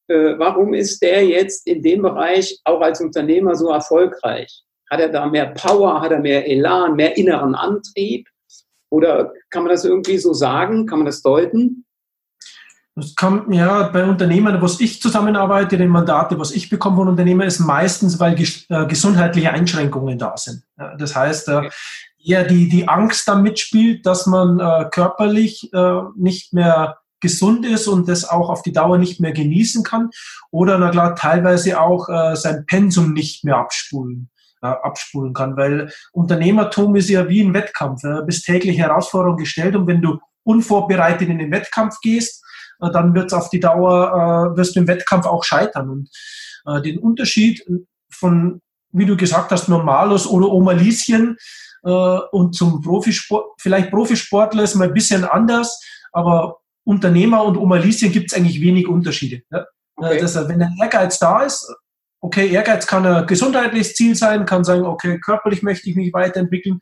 äh, 0.09 0.35
warum 0.37 0.75
ist 0.75 1.01
der 1.01 1.25
jetzt 1.25 1.67
in 1.67 1.83
dem 1.83 2.03
Bereich 2.03 2.61
auch 2.65 2.81
als 2.81 3.01
Unternehmer 3.01 3.55
so 3.55 3.71
erfolgreich? 3.71 4.63
Hat 4.91 5.01
er 5.01 5.09
da 5.09 5.27
mehr 5.27 5.47
Power, 5.47 6.01
hat 6.01 6.13
er 6.13 6.21
mehr 6.21 6.47
Elan, 6.49 6.95
mehr 6.95 7.17
inneren 7.17 7.55
Antrieb? 7.55 8.29
Oder 8.91 9.33
kann 9.51 9.65
man 9.65 9.73
das 9.73 9.85
irgendwie 9.85 10.19
so 10.19 10.33
sagen? 10.33 10.87
Kann 10.87 11.01
man 11.01 11.07
das 11.07 11.23
deuten? 11.23 11.85
Das 12.95 13.15
kommt 13.15 13.55
ja 13.55 13.89
bei 13.89 14.05
Unternehmern, 14.05 14.63
was 14.63 14.81
ich 14.81 15.03
zusammenarbeite, 15.03 15.77
den 15.77 15.91
Mandate, 15.91 16.39
was 16.39 16.51
ich 16.53 16.71
bekomme 16.71 16.97
von 16.97 17.09
Unternehmern, 17.09 17.47
ist 17.47 17.59
meistens, 17.59 18.19
weil 18.19 18.41
äh, 18.41 18.87
gesundheitliche 18.87 19.51
Einschränkungen 19.51 20.19
da 20.19 20.35
sind. 20.37 20.63
das 20.99 21.15
heißt, 21.15 21.49
äh, 21.49 21.69
eher 22.25 22.45
die, 22.45 22.71
die 22.71 22.89
Angst 22.89 23.29
da 23.29 23.35
mitspielt, 23.35 24.07
dass 24.07 24.27
man 24.27 24.59
äh, 24.59 24.89
körperlich 24.91 25.71
nicht 26.17 26.55
mehr 26.55 26.99
gesund 27.21 27.67
ist 27.67 27.87
und 27.87 28.09
das 28.09 28.29
auch 28.29 28.49
auf 28.49 28.63
die 28.63 28.73
Dauer 28.73 28.99
nicht 28.99 29.21
mehr 29.21 29.33
genießen 29.33 29.85
kann. 29.85 30.11
Oder 30.51 30.79
na 30.79 30.91
klar, 30.91 31.15
teilweise 31.15 31.81
auch 31.81 32.09
sein 32.35 32.65
Pensum 32.67 33.13
nicht 33.13 33.45
mehr 33.45 33.57
abspulen 33.57 34.31
abspulen 34.61 35.35
kann, 35.35 35.57
weil 35.57 35.93
Unternehmertum 36.13 36.97
ist 36.97 37.09
ja 37.09 37.29
wie 37.29 37.43
ein 37.43 37.55
Wettkampf. 37.55 38.03
Du 38.03 38.25
bist 38.25 38.45
täglich 38.45 38.79
Herausforderungen 38.79 39.39
gestellt 39.39 39.77
und 39.77 39.87
wenn 39.87 40.03
du 40.03 40.19
unvorbereitet 40.45 41.29
in 41.29 41.39
den 41.39 41.51
Wettkampf 41.51 42.01
gehst, 42.01 42.45
äh, 42.81 42.91
dann 42.91 43.15
wird 43.15 43.27
es 43.27 43.33
auf 43.33 43.51
die 43.51 43.61
Dauer, 43.61 44.53
äh, 44.55 44.57
wirst 44.57 44.77
du 44.77 44.81
im 44.81 44.89
Wettkampf 44.89 45.27
auch 45.27 45.45
scheitern. 45.45 45.91
Und 45.91 46.11
äh, 46.67 46.81
den 46.81 46.99
Unterschied 46.99 47.65
von, 48.11 48.61
wie 48.93 49.07
du 49.07 49.17
gesagt 49.17 49.51
hast, 49.51 49.69
Normalos 49.69 50.27
oder 50.27 50.51
Oma 50.51 50.73
Lieschen 50.73 51.37
äh, 51.85 51.91
und 51.91 52.55
zum 52.55 52.81
Profisport, 52.81 53.61
vielleicht 53.61 53.91
Profisportler 53.91 54.63
ist 54.63 54.75
mal 54.75 54.89
ein 54.89 54.95
bisschen 54.95 55.25
anders, 55.25 55.81
aber 56.13 56.59
Unternehmer 56.85 57.45
und 57.45 57.57
Oma 57.57 57.77
Lieschen 57.77 58.13
gibt 58.13 58.31
es 58.31 58.39
eigentlich 58.39 58.61
wenig 58.61 58.87
Unterschiede. 58.87 59.43
Okay. 59.97 60.21
Das, 60.21 60.37
wenn 60.49 60.61
der 60.61 60.71
Ehrgeiz 60.81 61.19
da 61.19 61.43
ist, 61.43 61.75
okay, 62.27 62.49
Ehrgeiz 62.49 62.87
kann 62.87 63.07
ein 63.07 63.27
gesundheitliches 63.27 63.95
Ziel 63.95 64.15
sein, 64.15 64.45
kann 64.45 64.65
sagen, 64.65 64.85
okay, 64.85 65.19
körperlich 65.19 65.63
möchte 65.63 65.89
ich 65.89 65.97
mich 65.97 66.13
weiterentwickeln, 66.13 66.81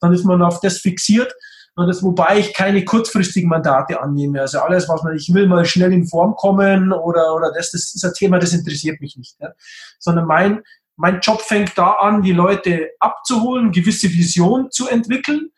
dann 0.00 0.12
ist 0.12 0.24
man 0.24 0.42
auf 0.42 0.60
das 0.60 0.78
fixiert 0.78 1.32
das, 1.86 2.02
wobei 2.02 2.38
ich 2.38 2.52
keine 2.52 2.84
kurzfristigen 2.84 3.48
Mandate 3.48 4.00
annehme. 4.00 4.40
Also 4.40 4.60
alles, 4.60 4.88
was 4.88 5.02
man, 5.02 5.16
ich 5.16 5.32
will 5.32 5.46
mal 5.46 5.64
schnell 5.64 5.92
in 5.92 6.06
Form 6.06 6.34
kommen 6.34 6.92
oder, 6.92 7.34
oder 7.34 7.52
das, 7.52 7.70
das 7.70 7.94
ist 7.94 8.04
ein 8.04 8.12
Thema, 8.14 8.38
das 8.38 8.52
interessiert 8.52 9.00
mich 9.00 9.16
nicht. 9.16 9.36
Ja. 9.40 9.50
Sondern 9.98 10.26
mein, 10.26 10.62
mein 10.96 11.20
Job 11.20 11.40
fängt 11.40 11.76
da 11.76 11.92
an, 11.92 12.22
die 12.22 12.32
Leute 12.32 12.90
abzuholen, 12.98 13.72
gewisse 13.72 14.08
Vision 14.08 14.70
zu 14.70 14.88
entwickeln 14.88 15.50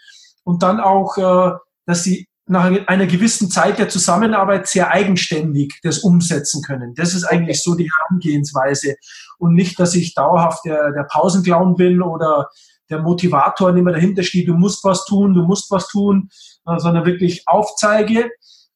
und 0.45 0.63
dann 0.63 0.81
auch, 0.81 1.17
äh, 1.19 1.57
dass 1.87 2.05
sie 2.05 2.29
nach 2.47 2.65
einer 2.87 3.07
gewissen 3.07 3.51
Zeit 3.51 3.79
der 3.79 3.89
Zusammenarbeit 3.89 4.67
sehr 4.67 4.91
eigenständig 4.91 5.79
das 5.83 6.01
umsetzen 6.01 6.63
können. 6.63 6.95
Das 6.95 7.15
ist 7.15 7.25
eigentlich 7.25 7.63
so 7.63 7.75
die 7.75 7.91
Herangehensweise. 7.91 8.97
Und 9.39 9.55
nicht, 9.55 9.79
dass 9.79 9.95
ich 9.95 10.15
dauerhaft 10.15 10.65
der, 10.65 10.93
der 10.93 11.05
Pausenclown 11.05 11.77
bin 11.77 12.03
oder 12.03 12.49
der 12.91 13.01
Motivator 13.01 13.73
nicht 13.73 13.85
mehr 13.85 13.95
dahinter 13.95 14.23
steht, 14.23 14.49
du 14.49 14.55
musst 14.55 14.85
was 14.85 15.05
tun, 15.05 15.35
du 15.35 15.43
musst 15.43 15.71
was 15.71 15.89
tun, 15.89 16.29
äh, 16.67 16.79
sondern 16.79 17.07
wirklich 17.07 17.45
aufzeige, 17.47 18.31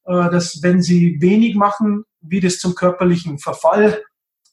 äh, 0.05 0.29
dass 0.29 0.63
wenn 0.63 0.81
sie 0.81 1.17
wenig 1.19 1.55
machen, 1.55 2.03
wie 2.21 2.39
das 2.39 2.59
zum 2.59 2.73
körperlichen 2.73 3.37
Verfall 3.37 4.01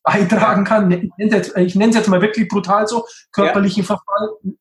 beitragen 0.03 0.65
kann. 0.65 0.91
Ich 0.91 1.11
nenne 1.17 1.37
es 1.39 1.53
jetzt, 1.55 1.75
jetzt 1.77 2.09
mal 2.09 2.21
wirklich 2.21 2.49
brutal 2.49 2.87
so, 2.87 3.07
körperlichen 3.33 3.83
ja. 3.83 3.87
Verfall. 3.87 4.55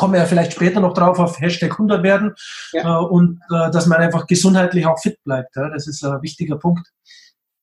Kommen 0.00 0.14
wir 0.14 0.20
ja 0.20 0.26
vielleicht 0.26 0.54
später 0.54 0.80
noch 0.80 0.94
drauf 0.94 1.18
auf 1.18 1.38
Hashtag 1.38 1.72
100 1.72 2.02
werden 2.02 2.34
ja. 2.72 3.02
äh, 3.02 3.04
und 3.04 3.38
äh, 3.50 3.70
dass 3.70 3.86
man 3.86 3.98
einfach 3.98 4.26
gesundheitlich 4.26 4.86
auch 4.86 4.98
fit 4.98 5.22
bleibt. 5.24 5.54
Ja? 5.56 5.68
Das 5.68 5.86
ist 5.86 6.02
ein 6.02 6.22
wichtiger 6.22 6.56
Punkt. 6.56 6.88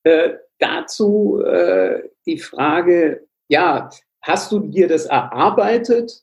Äh, 0.04 0.34
dazu 0.60 1.42
äh, 1.44 2.00
die 2.26 2.38
Frage, 2.38 3.26
ja, 3.48 3.90
hast 4.22 4.52
du 4.52 4.60
dir 4.60 4.86
das 4.86 5.06
erarbeitet? 5.06 6.22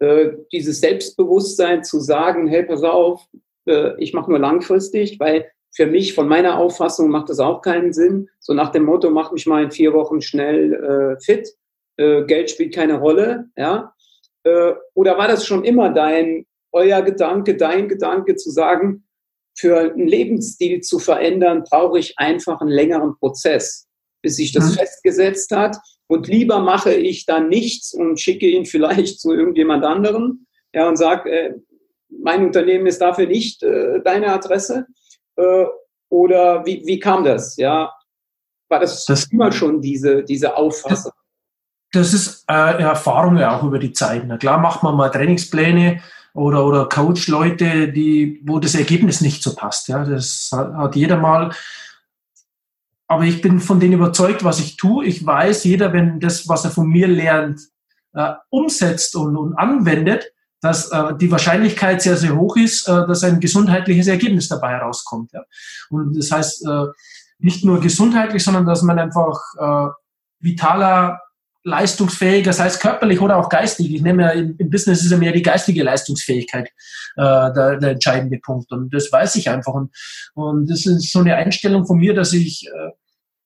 Äh, 0.00 0.32
dieses 0.52 0.80
Selbstbewusstsein 0.80 1.82
zu 1.82 1.98
sagen, 2.00 2.46
hey, 2.46 2.64
pass 2.64 2.82
auf, 2.82 3.26
äh, 3.66 3.92
ich 3.96 4.12
mache 4.12 4.28
nur 4.28 4.38
langfristig, 4.38 5.18
weil 5.18 5.50
für 5.74 5.86
mich, 5.86 6.12
von 6.12 6.28
meiner 6.28 6.58
Auffassung, 6.58 7.08
macht 7.08 7.30
das 7.30 7.40
auch 7.40 7.62
keinen 7.62 7.94
Sinn. 7.94 8.28
So 8.38 8.52
nach 8.52 8.70
dem 8.70 8.84
Motto, 8.84 9.08
mach 9.08 9.32
mich 9.32 9.46
mal 9.46 9.64
in 9.64 9.70
vier 9.70 9.94
Wochen 9.94 10.20
schnell 10.20 10.74
äh, 10.74 11.24
fit, 11.24 11.48
äh, 11.96 12.24
Geld 12.24 12.50
spielt 12.50 12.74
keine 12.74 12.98
Rolle, 12.98 13.48
ja. 13.56 13.94
Äh, 14.46 14.74
oder 14.94 15.18
war 15.18 15.26
das 15.26 15.44
schon 15.44 15.64
immer 15.64 15.90
dein, 15.90 16.46
euer 16.72 17.02
Gedanke, 17.02 17.56
dein 17.56 17.88
Gedanke 17.88 18.36
zu 18.36 18.50
sagen, 18.50 19.04
für 19.58 19.78
einen 19.78 20.06
Lebensstil 20.06 20.80
zu 20.82 20.98
verändern, 20.98 21.64
brauche 21.68 21.98
ich 21.98 22.18
einfach 22.18 22.60
einen 22.60 22.70
längeren 22.70 23.16
Prozess, 23.18 23.88
bis 24.22 24.36
sich 24.36 24.52
das 24.52 24.70
mhm. 24.70 24.74
festgesetzt 24.74 25.50
hat 25.50 25.76
und 26.08 26.28
lieber 26.28 26.60
mache 26.60 26.94
ich 26.94 27.26
dann 27.26 27.48
nichts 27.48 27.92
und 27.92 28.20
schicke 28.20 28.46
ihn 28.46 28.66
vielleicht 28.66 29.20
zu 29.20 29.32
irgendjemand 29.32 29.84
anderem 29.84 30.46
ja, 30.72 30.88
und 30.88 30.96
sage, 30.96 31.30
äh, 31.30 31.54
mein 32.08 32.46
Unternehmen 32.46 32.86
ist 32.86 33.00
dafür 33.00 33.26
nicht 33.26 33.62
äh, 33.62 34.00
deine 34.02 34.28
Adresse. 34.28 34.86
Äh, 35.36 35.64
oder 36.08 36.64
wie, 36.64 36.86
wie 36.86 37.00
kam 37.00 37.24
das? 37.24 37.56
Ja, 37.56 37.92
war 38.68 38.80
das, 38.80 39.04
das 39.06 39.30
immer 39.32 39.50
schon 39.50 39.80
diese, 39.80 40.22
diese 40.22 40.56
Auffassung? 40.56 41.12
Das, 41.96 42.14
ist 42.14 42.44
äh, 42.48 42.82
Erfahrung 42.82 43.38
ja 43.38 43.56
auch 43.56 43.64
über 43.64 43.78
die 43.78 43.92
Zeit. 43.92 44.24
Na 44.26 44.36
klar 44.36 44.58
macht 44.58 44.82
man 44.82 44.96
mal 44.96 45.10
Trainingspläne 45.10 46.00
oder, 46.34 46.64
oder 46.64 46.88
Coach-Leute, 46.88 47.88
die, 47.88 48.42
wo 48.44 48.58
das 48.58 48.74
Ergebnis 48.74 49.20
nicht 49.20 49.42
so 49.42 49.54
passt. 49.54 49.88
Ja, 49.88 50.04
das 50.04 50.50
hat 50.52 50.96
jeder 50.96 51.16
mal 51.16 51.50
aber 53.08 53.24
ich 53.24 53.40
bin 53.40 53.60
von 53.60 53.80
denen 53.80 53.94
überzeugt, 53.94 54.44
was 54.44 54.58
ich 54.58 54.76
tue. 54.76 55.04
Ich 55.04 55.24
weiß, 55.24 55.64
jeder, 55.64 55.92
wenn 55.92 56.18
das, 56.20 56.48
was 56.48 56.64
er 56.64 56.70
von 56.70 56.88
mir 56.88 57.06
lernt, 57.06 57.60
äh, 58.14 58.32
umsetzt 58.50 59.14
und, 59.14 59.36
und 59.36 59.54
anwendet, 59.56 60.32
dass 60.60 60.90
äh, 60.90 61.14
die 61.16 61.30
Wahrscheinlichkeit 61.30 62.02
sehr, 62.02 62.16
sehr 62.16 62.36
hoch 62.36 62.56
ist, 62.56 62.88
äh, 62.88 63.06
dass 63.06 63.22
ein 63.22 63.40
gesundheitliches 63.40 64.08
Ergebnis 64.08 64.48
dabei 64.48 64.70
herauskommt. 64.72 65.32
Ja. 65.32 65.44
Und 65.90 66.18
das 66.18 66.32
heißt, 66.32 66.66
äh, 66.66 66.86
nicht 67.38 67.64
nur 67.64 67.80
gesundheitlich, 67.80 68.42
sondern 68.42 68.66
dass 68.66 68.82
man 68.82 68.98
einfach 68.98 69.38
äh, 69.58 69.90
vitaler, 70.40 71.20
leistungsfähiger, 71.66 72.50
das 72.50 72.60
heißt 72.60 72.80
körperlich 72.80 73.20
oder 73.20 73.36
auch 73.38 73.48
geistig. 73.48 73.92
Ich 73.92 74.00
nehme 74.00 74.22
ja 74.22 74.30
im, 74.30 74.54
im 74.56 74.70
Business 74.70 75.04
ist 75.04 75.10
ja 75.10 75.18
mehr 75.18 75.32
die 75.32 75.42
geistige 75.42 75.82
Leistungsfähigkeit 75.82 76.68
äh, 77.16 77.52
der, 77.52 77.78
der 77.78 77.90
entscheidende 77.90 78.38
Punkt. 78.38 78.70
Und 78.70 78.94
das 78.94 79.10
weiß 79.10 79.34
ich 79.34 79.50
einfach. 79.50 79.74
Und, 79.74 79.90
und 80.34 80.70
das 80.70 80.86
ist 80.86 81.10
so 81.10 81.18
eine 81.18 81.34
Einstellung 81.34 81.84
von 81.84 81.98
mir, 81.98 82.14
dass 82.14 82.32
ich 82.32 82.68
äh, 82.68 82.90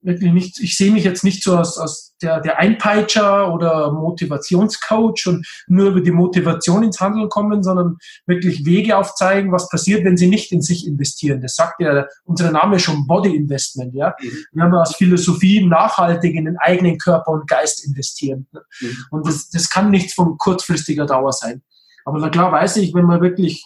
wirklich 0.02 0.32
nicht, 0.32 0.60
ich 0.60 0.76
sehe 0.76 0.92
mich 0.92 1.04
jetzt 1.04 1.24
nicht 1.24 1.42
so 1.42 1.56
als, 1.56 1.76
als 1.78 2.14
der, 2.22 2.40
der 2.40 2.58
Einpeitscher 2.58 3.52
oder 3.52 3.92
Motivationscoach 3.92 5.26
und 5.26 5.46
nur 5.66 5.90
über 5.90 6.00
die 6.00 6.10
Motivation 6.10 6.82
ins 6.82 7.00
Handeln 7.00 7.28
kommen, 7.28 7.62
sondern 7.62 7.98
wirklich 8.26 8.64
Wege 8.64 8.96
aufzeigen, 8.96 9.52
was 9.52 9.68
passiert, 9.68 10.04
wenn 10.04 10.16
sie 10.16 10.28
nicht 10.28 10.52
in 10.52 10.62
sich 10.62 10.86
investieren. 10.86 11.40
Das 11.40 11.54
sagt 11.54 11.80
ja 11.80 12.06
unser 12.24 12.50
Name 12.50 12.78
schon 12.78 13.06
Body 13.06 13.34
Investment, 13.34 13.94
ja. 13.94 14.14
Mhm. 14.20 14.44
Wir 14.52 14.62
haben 14.64 14.74
als 14.74 14.96
Philosophie 14.96 15.66
nachhaltig 15.66 16.34
in 16.34 16.46
den 16.46 16.56
eigenen 16.58 16.98
Körper 16.98 17.32
und 17.32 17.48
Geist 17.48 17.84
investieren. 17.84 18.46
Mhm. 18.80 18.96
Und 19.10 19.26
das, 19.26 19.50
das 19.50 19.68
kann 19.68 19.90
nichts 19.90 20.14
von 20.14 20.38
kurzfristiger 20.38 21.06
Dauer 21.06 21.32
sein. 21.32 21.62
Aber 22.04 22.18
na 22.18 22.30
klar 22.30 22.50
weiß 22.52 22.76
ich, 22.78 22.94
wenn 22.94 23.04
man 23.04 23.20
wirklich 23.20 23.64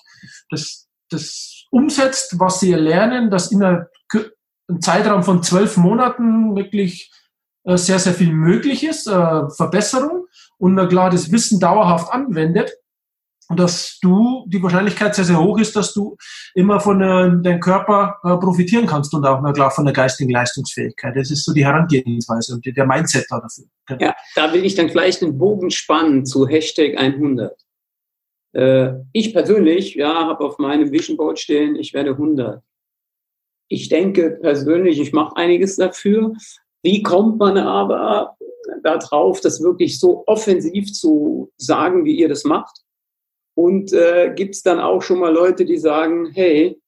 das, 0.51 0.89
das 1.11 1.65
umsetzt, 1.71 2.39
was 2.39 2.61
sie 2.61 2.73
lernen, 2.73 3.31
dass 3.31 3.51
innerhalb 3.51 3.89
einem 4.69 4.81
Zeitraum 4.81 5.23
von 5.23 5.43
zwölf 5.43 5.77
Monaten 5.77 6.57
wirklich 6.57 7.13
äh, 7.65 7.77
sehr, 7.77 7.99
sehr 7.99 8.15
viel 8.15 8.33
möglich 8.33 8.85
ist, 8.85 9.07
äh, 9.07 9.51
Verbesserung 9.51 10.27
und 10.59 10.75
na 10.75 10.87
klar 10.87 11.11
das 11.11 11.33
Wissen 11.33 11.61
dauerhaft 11.61 12.13
anwendet, 12.13 12.73
dass 13.51 13.99
du 14.01 14.45
die 14.49 14.63
Wahrscheinlichkeit 14.63 15.15
sehr, 15.15 15.25
sehr 15.25 15.43
hoch 15.43 15.59
ist, 15.59 15.77
dass 15.77 15.93
du 15.93 16.17
immer 16.55 16.81
von 16.81 17.01
äh, 17.01 17.43
deinem 17.43 17.61
Körper 17.61 18.17
äh, 18.25 18.37
profitieren 18.37 18.87
kannst 18.87 19.13
und 19.15 19.27
auch 19.27 19.41
na 19.43 19.53
klar 19.53 19.71
von 19.71 19.85
der 19.85 19.93
geistigen 19.93 20.31
Leistungsfähigkeit. 20.31 21.15
Das 21.17 21.31
ist 21.31 21.45
so 21.45 21.53
die 21.53 21.65
Herangehensweise 21.65 22.55
und 22.55 22.65
der 22.65 22.87
Mindset 22.87 23.27
da 23.29 23.41
dafür. 23.41 23.65
Genau. 23.87 24.05
Ja, 24.07 24.15
da 24.35 24.53
will 24.53 24.65
ich 24.65 24.75
dann 24.75 24.89
gleich 24.89 25.19
den 25.19 25.37
Bogen 25.37 25.71
spannen 25.71 26.25
zu 26.25 26.47
Hashtag 26.49 26.97
100. 26.97 27.53
Äh, 28.55 28.93
ich 29.13 29.35
persönlich, 29.35 29.95
ja, 29.95 30.27
habe 30.27 30.45
auf 30.45 30.59
meinem 30.59 30.91
Vision 30.91 31.17
Board 31.17 31.39
stehen, 31.39 31.77
ich 31.77 31.93
werde 31.93 32.11
100. 32.11 32.63
Ich 33.69 33.89
denke 33.89 34.39
persönlich, 34.41 35.01
ich 35.01 35.13
mache 35.13 35.37
einiges 35.37 35.77
dafür. 35.77 36.35
Wie 36.83 37.03
kommt 37.03 37.39
man 37.39 37.57
aber 37.57 38.37
darauf, 38.83 39.41
das 39.41 39.63
wirklich 39.63 39.99
so 39.99 40.25
offensiv 40.27 40.93
zu 40.93 41.51
sagen, 41.57 42.05
wie 42.05 42.17
ihr 42.17 42.29
das 42.29 42.45
macht? 42.45 42.81
Und 43.57 43.93
äh, 43.93 44.33
gibt 44.35 44.55
es 44.55 44.63
dann 44.63 44.81
auch 44.81 45.01
schon 45.01 45.21
mal 45.21 45.33
Leute, 45.33 45.65
die 45.65 45.79
sagen, 45.79 46.31
hey, 46.33 46.81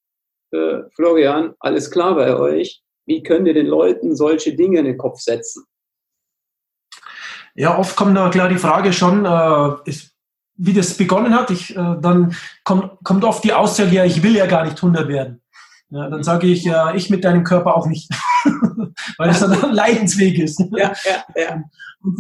äh, 0.53 0.83
Florian, 0.95 1.55
alles 1.61 1.91
klar 1.91 2.15
bei 2.15 2.37
euch, 2.37 2.83
wie 3.07 3.23
könnt 3.23 3.47
ihr 3.47 3.55
den 3.55 3.67
Leuten 3.67 4.17
solche 4.17 4.55
Dinge 4.55 4.81
in 4.81 4.85
den 4.85 4.99
Kopf 4.99 5.21
setzen? 5.21 5.65
Ja, 7.55 7.79
oft 7.79 7.97
kommt 7.97 8.17
da 8.17 8.29
klar 8.29 8.49
die 8.49 8.59
Frage 8.59 8.93
schon, 8.93 9.25
äh, 9.25 9.89
ist, 9.89 10.13
wie 10.57 10.73
das 10.73 10.97
begonnen 10.97 11.35
hat. 11.35 11.51
Ich, 11.51 11.75
äh, 11.75 11.97
dann 12.01 12.35
kommt, 12.65 12.99
kommt 13.03 13.25
oft 13.25 13.45
die 13.45 13.53
Aussage, 13.53 13.95
ja, 13.95 14.05
ich 14.05 14.23
will 14.23 14.37
ja 14.37 14.47
gar 14.47 14.65
nicht 14.65 14.77
100 14.77 15.09
werden. 15.09 15.43
Ja, 15.91 16.11
dann 16.11 16.23
sage 16.23 16.49
ich, 16.49 16.65
ja, 16.65 16.95
ich 16.95 17.11
mit 17.11 17.25
deinem 17.25 17.45
Körper 17.45 17.77
auch 17.77 17.87
nicht. 17.87 18.11
weil 19.19 19.31
es 19.31 19.41
dann 19.41 19.53
ein 19.65 19.73
Leidensweg 19.73 20.39
ist. 20.39 20.61
Ja, 20.73 20.93
ja, 21.05 21.25
ja. 21.35 21.65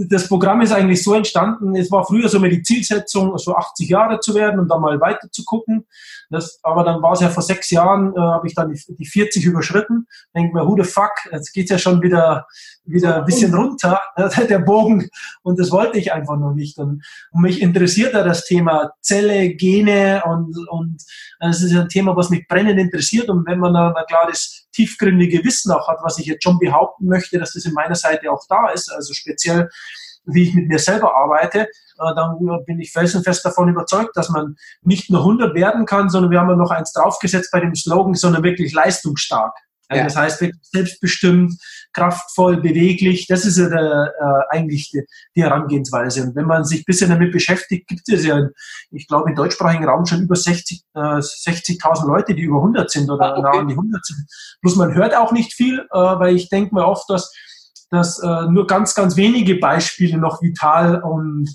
Das 0.08 0.28
Programm 0.28 0.62
ist 0.62 0.72
eigentlich 0.72 1.02
so 1.02 1.14
entstanden, 1.14 1.76
es 1.76 1.90
war 1.90 2.04
früher 2.04 2.28
so 2.28 2.40
mir 2.40 2.50
die 2.50 2.62
Zielsetzung, 2.62 3.36
so 3.38 3.54
80 3.54 3.88
Jahre 3.88 4.20
zu 4.20 4.34
werden 4.34 4.58
und 4.58 4.68
dann 4.68 4.80
mal 4.80 5.00
weiter 5.00 5.30
zu 5.30 5.44
gucken. 5.44 5.86
Das, 6.28 6.58
aber 6.62 6.82
dann 6.82 7.02
war 7.02 7.12
es 7.12 7.20
ja 7.20 7.28
vor 7.28 7.42
sechs 7.42 7.70
Jahren, 7.70 8.12
äh, 8.16 8.18
habe 8.18 8.48
ich 8.48 8.54
dann 8.54 8.72
die, 8.72 8.96
die 8.96 9.06
40 9.06 9.44
überschritten. 9.44 10.06
Denke 10.34 10.54
mir, 10.54 10.66
who 10.66 10.76
the 10.76 10.88
fuck, 10.88 11.12
jetzt 11.30 11.52
geht's 11.52 11.70
ja 11.70 11.78
schon 11.78 12.02
wieder, 12.02 12.46
wieder 12.84 13.18
ein 13.18 13.24
bisschen 13.24 13.54
runter, 13.54 14.00
der 14.48 14.58
Bogen. 14.58 15.08
Und 15.42 15.60
das 15.60 15.70
wollte 15.70 15.98
ich 15.98 16.12
einfach 16.12 16.36
noch 16.36 16.54
nicht. 16.54 16.78
Und, 16.78 17.04
und 17.30 17.42
mich 17.42 17.62
interessiert 17.62 18.14
da 18.14 18.24
das 18.24 18.44
Thema 18.44 18.90
Zelle, 19.00 19.54
Gene 19.54 20.22
und, 20.26 20.56
und 20.68 21.02
das 21.38 21.62
ist 21.62 21.74
ein 21.76 21.88
Thema, 21.88 22.16
was 22.16 22.30
mich 22.30 22.48
brennend 22.48 22.80
interessiert. 22.80 23.28
Und 23.28 23.46
wenn 23.46 23.60
man 23.60 23.74
da 23.74 23.92
ein 23.92 24.04
klares, 24.08 24.66
tiefgründige 24.72 25.42
Wissen 25.44 25.72
auch 25.72 25.88
hat, 25.88 25.98
was 26.02 26.18
ich 26.18 26.26
jetzt 26.26 26.42
schon 26.42 26.58
behaupten 26.58 27.06
möchte, 27.06 27.38
dass 27.38 27.54
das 27.54 27.64
in 27.64 27.72
meiner 27.72 27.94
Seite 27.94 28.30
auch 28.30 28.42
da 28.48 28.68
ist, 28.68 28.92
also 28.92 29.14
speziell 29.14 29.68
wie 30.26 30.44
ich 30.44 30.54
mit 30.54 30.68
mir 30.68 30.78
selber 30.78 31.14
arbeite, 31.14 31.60
äh, 31.60 32.14
dann 32.14 32.38
bin 32.66 32.80
ich 32.80 32.92
felsenfest 32.92 33.44
davon 33.44 33.68
überzeugt, 33.68 34.16
dass 34.16 34.28
man 34.28 34.56
nicht 34.82 35.10
nur 35.10 35.20
100 35.20 35.54
werden 35.54 35.86
kann, 35.86 36.10
sondern 36.10 36.30
wir 36.30 36.40
haben 36.40 36.50
ja 36.50 36.56
noch 36.56 36.70
eins 36.70 36.92
draufgesetzt 36.92 37.50
bei 37.52 37.60
dem 37.60 37.74
Slogan, 37.74 38.14
sondern 38.14 38.42
wirklich 38.42 38.72
leistungsstark. 38.72 39.54
Also 39.88 40.00
ja. 40.00 40.04
Das 40.04 40.16
heißt, 40.16 40.40
wirklich 40.40 40.60
selbstbestimmt, 40.62 41.54
kraftvoll, 41.92 42.60
beweglich, 42.60 43.26
das 43.28 43.44
ist 43.44 43.56
ja 43.56 43.68
der, 43.68 44.12
äh, 44.20 44.56
eigentlich 44.56 44.90
die, 44.90 45.02
die, 45.36 45.42
Herangehensweise. 45.42 46.24
Und 46.24 46.34
wenn 46.34 46.46
man 46.46 46.64
sich 46.64 46.80
ein 46.80 46.84
bisschen 46.86 47.10
damit 47.10 47.32
beschäftigt, 47.32 47.86
gibt 47.86 48.08
es 48.08 48.24
ja, 48.24 48.48
ich 48.90 49.06
glaube, 49.06 49.30
im 49.30 49.36
deutschsprachigen 49.36 49.84
Raum 49.84 50.04
schon 50.04 50.22
über 50.22 50.34
60, 50.34 50.82
äh, 50.94 50.98
60.000 50.98 52.06
Leute, 52.08 52.34
die 52.34 52.42
über 52.42 52.56
100 52.56 52.90
sind 52.90 53.08
oder 53.08 53.26
ah, 53.26 53.38
okay. 53.38 53.42
nah 53.42 53.60
an 53.60 53.68
die 53.68 53.74
100 53.74 54.04
sind. 54.04 54.26
Bloß 54.60 54.74
man 54.76 54.94
hört 54.94 55.14
auch 55.14 55.30
nicht 55.30 55.54
viel, 55.54 55.78
äh, 55.78 55.96
weil 55.96 56.34
ich 56.34 56.48
denke 56.48 56.74
mir 56.74 56.84
oft, 56.84 57.08
dass 57.08 57.32
dass 57.90 58.18
äh, 58.18 58.46
nur 58.50 58.66
ganz, 58.66 58.94
ganz 58.94 59.16
wenige 59.16 59.56
Beispiele 59.56 60.18
noch 60.18 60.42
vital 60.42 61.02
und, 61.02 61.48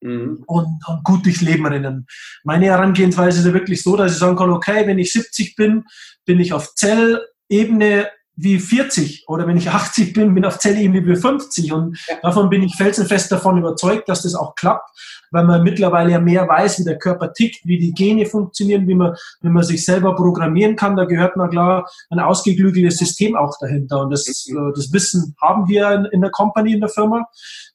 mhm. 0.00 0.42
und, 0.46 0.80
und 0.86 1.04
gut 1.04 1.24
durchs 1.24 1.42
Leben 1.42 1.66
rennen. 1.66 2.06
Meine 2.44 2.66
Herangehensweise 2.66 3.40
ist 3.40 3.46
ja 3.46 3.52
wirklich 3.52 3.82
so, 3.82 3.96
dass 3.96 4.12
ich 4.12 4.18
sagen 4.18 4.36
kann, 4.36 4.50
okay, 4.50 4.86
wenn 4.86 4.98
ich 4.98 5.12
70 5.12 5.56
bin, 5.56 5.84
bin 6.24 6.40
ich 6.40 6.52
auf 6.52 6.74
Zellebene 6.74 8.08
wie 8.36 8.58
40 8.58 9.24
oder 9.28 9.46
wenn 9.46 9.56
ich 9.56 9.70
80 9.70 10.12
bin, 10.12 10.34
bin 10.34 10.44
auf 10.44 10.58
Zellebene 10.58 11.04
wie 11.06 11.16
50 11.16 11.72
und 11.72 11.98
ja. 12.06 12.16
davon 12.22 12.50
bin 12.50 12.62
ich 12.62 12.76
felsenfest 12.76 13.32
davon 13.32 13.56
überzeugt, 13.56 14.08
dass 14.10 14.22
das 14.22 14.34
auch 14.34 14.54
klappt, 14.54 14.90
weil 15.30 15.44
man 15.44 15.62
mittlerweile 15.62 16.12
ja 16.12 16.20
mehr 16.20 16.46
weiß, 16.46 16.80
wie 16.80 16.84
der 16.84 16.98
Körper 16.98 17.32
tickt, 17.32 17.64
wie 17.64 17.78
die 17.78 17.92
Gene 17.92 18.26
funktionieren, 18.26 18.86
wie 18.86 18.94
man, 18.94 19.14
wie 19.40 19.48
man 19.48 19.62
sich 19.62 19.84
selber 19.86 20.14
programmieren 20.14 20.76
kann, 20.76 20.96
da 20.96 21.06
gehört 21.06 21.36
na 21.36 21.48
klar 21.48 21.88
ein 22.10 22.20
ausgeklügeltes 22.20 22.98
System 22.98 23.36
auch 23.36 23.56
dahinter 23.58 24.02
und 24.02 24.10
das, 24.10 24.46
mhm. 24.48 24.56
Äh, 24.56 24.72
das 24.74 24.92
Wissen 24.92 25.34
haben 25.40 25.66
wir 25.66 25.90
in, 25.92 26.04
in 26.06 26.20
der 26.20 26.30
Company, 26.30 26.74
in 26.74 26.80
der 26.80 26.90
Firma 26.90 27.26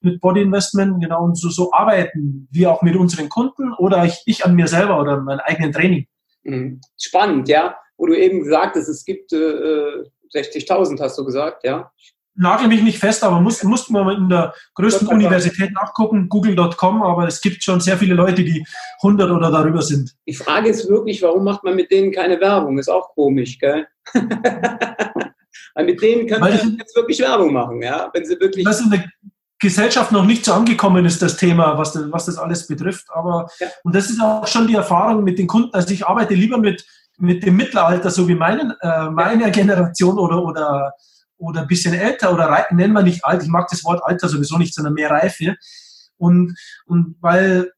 mit 0.01 0.21
Body 0.21 0.43
Investment, 0.43 1.01
genau 1.01 1.23
und 1.23 1.37
so, 1.37 1.49
so 1.49 1.73
arbeiten 1.73 2.47
wir 2.51 2.71
auch 2.71 2.83
mit 2.83 2.95
unseren 2.95 3.29
Kunden 3.29 3.73
oder 3.73 4.05
ich, 4.05 4.21
ich 4.25 4.45
an 4.45 4.55
mir 4.55 4.67
selber 4.67 5.01
oder 5.01 5.19
mein 5.21 5.39
eigenen 5.39 5.71
Training. 5.71 6.05
Mhm. 6.43 6.81
Spannend, 6.99 7.49
ja, 7.49 7.75
wo 7.97 8.05
du 8.05 8.17
eben 8.17 8.43
gesagt 8.43 8.75
hast, 8.75 8.87
es 8.87 9.05
gibt 9.05 9.33
äh, 9.33 10.03
60.000 10.33 10.99
hast 10.99 11.17
du 11.17 11.25
gesagt, 11.25 11.63
ja? 11.63 11.91
Nagel 12.33 12.69
mich 12.69 12.81
nicht 12.81 12.97
fest, 12.97 13.23
aber 13.23 13.41
muss, 13.41 13.61
muss 13.63 13.89
man 13.89 14.15
in 14.15 14.29
der 14.29 14.53
größten 14.75 15.07
Universität 15.07 15.73
nachgucken, 15.73 16.29
google.com, 16.29 17.03
aber 17.03 17.27
es 17.27 17.41
gibt 17.41 17.61
schon 17.61 17.81
sehr 17.81 17.97
viele 17.97 18.13
Leute, 18.13 18.43
die 18.43 18.65
100 19.03 19.29
oder 19.29 19.51
darüber 19.51 19.81
sind. 19.81 20.15
Die 20.25 20.33
Frage 20.33 20.69
ist 20.69 20.87
wirklich, 20.87 21.21
warum 21.21 21.43
macht 21.43 21.63
man 21.63 21.75
mit 21.75 21.91
denen 21.91 22.11
keine 22.11 22.39
Werbung? 22.39 22.79
Ist 22.79 22.89
auch 22.89 23.13
komisch, 23.13 23.59
gell? 23.59 23.85
Weil 25.73 25.85
mit 25.85 26.01
denen 26.01 26.27
kann 26.27 26.39
man 26.39 26.77
jetzt 26.77 26.95
wirklich 26.95 27.19
Werbung 27.19 27.51
machen, 27.51 27.81
ja? 27.81 28.09
Wenn 28.13 28.25
sie 28.25 28.39
wirklich. 28.39 28.65
Was 28.65 28.81
in 28.81 28.91
der 28.91 29.03
Gesellschaft 29.59 30.11
noch 30.11 30.25
nicht 30.25 30.43
so 30.43 30.53
angekommen 30.53 31.05
ist, 31.05 31.21
das 31.21 31.37
Thema, 31.37 31.77
was 31.77 31.93
das, 31.93 32.11
was 32.11 32.25
das 32.25 32.37
alles 32.37 32.65
betrifft. 32.65 33.05
Aber, 33.13 33.47
ja. 33.59 33.67
und 33.83 33.93
das 33.93 34.09
ist 34.09 34.21
auch 34.21 34.47
schon 34.47 34.67
die 34.67 34.75
Erfahrung 34.75 35.23
mit 35.23 35.37
den 35.37 35.47
Kunden. 35.47 35.73
Also 35.73 35.93
ich 35.93 36.05
arbeite 36.05 36.33
lieber 36.33 36.57
mit 36.57 36.85
mit 37.21 37.45
dem 37.45 37.55
Mittelalter, 37.55 38.09
so 38.09 38.27
wie 38.27 38.35
meinen, 38.35 38.73
äh, 38.81 39.09
meiner 39.09 39.49
Generation 39.51 40.17
oder, 40.17 40.43
oder, 40.43 40.93
oder 41.37 41.61
ein 41.61 41.67
bisschen 41.67 41.93
älter 41.93 42.33
oder 42.33 42.65
nennen 42.71 42.93
wir 42.93 43.03
nicht 43.03 43.23
alt, 43.23 43.43
ich 43.43 43.49
mag 43.49 43.67
das 43.69 43.83
Wort 43.83 44.01
Alter 44.03 44.27
sowieso 44.27 44.57
nicht, 44.57 44.73
sondern 44.73 44.93
mehr 44.93 45.11
Reife. 45.11 45.55
Und, 46.17 46.55
und 46.85 47.15
weil 47.21 47.71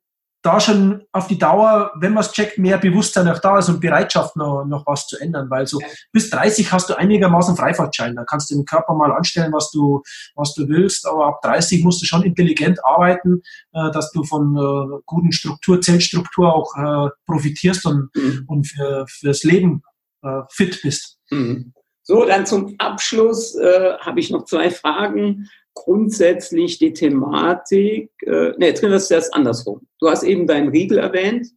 da 0.43 0.59
schon 0.59 1.03
auf 1.13 1.27
die 1.27 1.39
Dauer, 1.39 1.91
wenn 1.95 2.13
man 2.13 2.21
es 2.21 2.33
checkt, 2.33 2.57
mehr 2.57 2.77
Bewusstsein 2.77 3.29
auch 3.29 3.39
da 3.39 3.59
ist 3.59 3.69
und 3.69 3.79
Bereitschaft 3.79 4.35
noch, 4.35 4.65
noch 4.65 4.85
was 4.85 5.07
zu 5.07 5.17
ändern. 5.17 5.49
Weil 5.49 5.65
so 5.65 5.79
bis 6.11 6.29
30 6.29 6.71
hast 6.71 6.89
du 6.89 6.95
einigermaßen 6.95 7.55
Freifahrtschein. 7.55 8.15
Da 8.15 8.25
kannst 8.25 8.51
du 8.51 8.55
den 8.55 8.65
Körper 8.65 8.93
mal 8.93 9.13
anstellen, 9.13 9.53
was 9.53 9.71
du, 9.71 10.03
was 10.35 10.53
du 10.53 10.67
willst. 10.67 11.07
Aber 11.07 11.27
ab 11.27 11.41
30 11.41 11.83
musst 11.85 12.01
du 12.01 12.05
schon 12.05 12.23
intelligent 12.23 12.83
arbeiten, 12.83 13.41
äh, 13.71 13.89
dass 13.91 14.11
du 14.11 14.25
von 14.25 14.57
äh, 14.57 15.01
guten 15.05 15.31
Struktur, 15.31 15.79
Zellstruktur 15.79 16.53
auch 16.53 16.75
äh, 16.75 17.09
profitierst 17.25 17.85
und, 17.85 18.09
mhm. 18.13 18.43
und 18.47 18.67
für, 18.67 19.05
fürs 19.07 19.43
Leben 19.43 19.81
äh, 20.23 20.41
fit 20.49 20.81
bist. 20.83 21.19
Mhm. 21.29 21.73
So, 22.05 22.25
dann 22.25 22.45
zum 22.45 22.75
Abschluss 22.79 23.55
äh, 23.55 23.93
habe 23.99 24.19
ich 24.19 24.29
noch 24.29 24.43
zwei 24.43 24.69
Fragen 24.69 25.47
grundsätzlich 25.73 26.77
die 26.77 26.93
Thematik, 26.93 28.11
äh, 28.21 28.51
ne, 28.57 28.67
jetzt 28.67 28.81
können 28.81 28.93
wir 28.93 28.97
es 28.97 29.11
erst 29.11 29.33
andersrum. 29.33 29.81
Du 29.99 30.09
hast 30.09 30.23
eben 30.23 30.47
deinen 30.47 30.69
Riegel 30.69 30.97
erwähnt. 30.97 31.47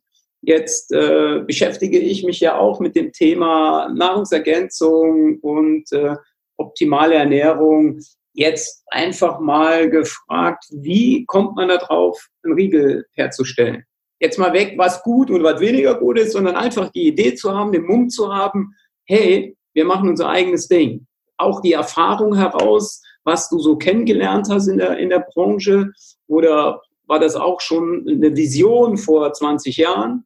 Jetzt 0.42 0.92
äh, 0.92 1.40
beschäftige 1.46 1.98
ich 1.98 2.24
mich 2.24 2.40
ja 2.40 2.58
auch 2.58 2.80
mit 2.80 2.94
dem 2.94 3.12
Thema 3.12 3.88
Nahrungsergänzung 3.92 5.38
und 5.40 5.90
äh, 5.92 6.16
optimale 6.56 7.14
Ernährung. 7.14 8.00
Jetzt 8.32 8.84
einfach 8.88 9.40
mal 9.40 9.90
gefragt, 9.90 10.64
wie 10.70 11.24
kommt 11.26 11.56
man 11.56 11.68
darauf, 11.68 12.28
einen 12.42 12.54
Riegel 12.54 13.06
herzustellen? 13.12 13.84
Jetzt 14.20 14.38
mal 14.38 14.52
weg, 14.52 14.74
was 14.76 15.02
gut 15.02 15.30
und 15.30 15.42
was 15.42 15.60
weniger 15.60 15.94
gut 15.98 16.18
ist, 16.18 16.32
sondern 16.32 16.56
einfach 16.56 16.90
die 16.90 17.06
Idee 17.06 17.34
zu 17.34 17.54
haben, 17.54 17.72
den 17.72 17.84
Mumm 17.84 18.08
zu 18.08 18.32
haben, 18.32 18.74
hey, 19.04 19.56
wir 19.74 19.84
machen 19.84 20.08
unser 20.08 20.28
eigenes 20.28 20.68
Ding. 20.68 21.06
Auch 21.38 21.60
die 21.60 21.72
Erfahrung 21.72 22.34
heraus, 22.34 23.02
was 23.26 23.48
du 23.50 23.58
so 23.58 23.76
kennengelernt 23.76 24.48
hast 24.48 24.68
in 24.68 24.78
der, 24.78 24.96
in 24.98 25.10
der 25.10 25.26
Branche? 25.34 25.90
Oder 26.28 26.80
war 27.06 27.18
das 27.18 27.34
auch 27.34 27.60
schon 27.60 28.06
eine 28.08 28.34
Vision 28.34 28.96
vor 28.96 29.32
20 29.32 29.76
Jahren? 29.76 30.24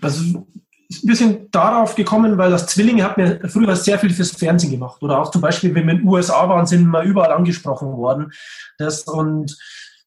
Also 0.00 0.46
ist 0.88 1.04
ein 1.04 1.06
bisschen 1.06 1.50
darauf 1.50 1.96
gekommen, 1.96 2.38
weil 2.38 2.50
das 2.50 2.66
Zwillinge 2.66 3.04
hat 3.04 3.18
mir 3.18 3.40
früher 3.48 3.76
sehr 3.76 3.98
viel 3.98 4.10
fürs 4.10 4.30
Fernsehen 4.30 4.70
gemacht. 4.70 5.02
Oder 5.02 5.20
auch 5.20 5.30
zum 5.30 5.42
Beispiel, 5.42 5.74
wenn 5.74 5.86
wir 5.86 5.92
in 5.94 5.98
den 5.98 6.08
USA 6.08 6.48
waren, 6.48 6.66
sind 6.66 6.86
wir 6.86 7.02
überall 7.02 7.32
angesprochen 7.32 7.96
worden. 7.96 8.32
Das, 8.78 9.02
und 9.02 9.54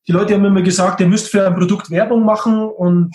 die 0.07 0.11
Leute 0.11 0.33
haben 0.33 0.45
immer 0.45 0.63
gesagt, 0.63 0.99
ihr 1.01 1.07
müsst 1.07 1.29
für 1.29 1.45
ein 1.45 1.55
Produkt 1.55 1.91
Werbung 1.91 2.25
machen 2.25 2.63
und 2.63 3.13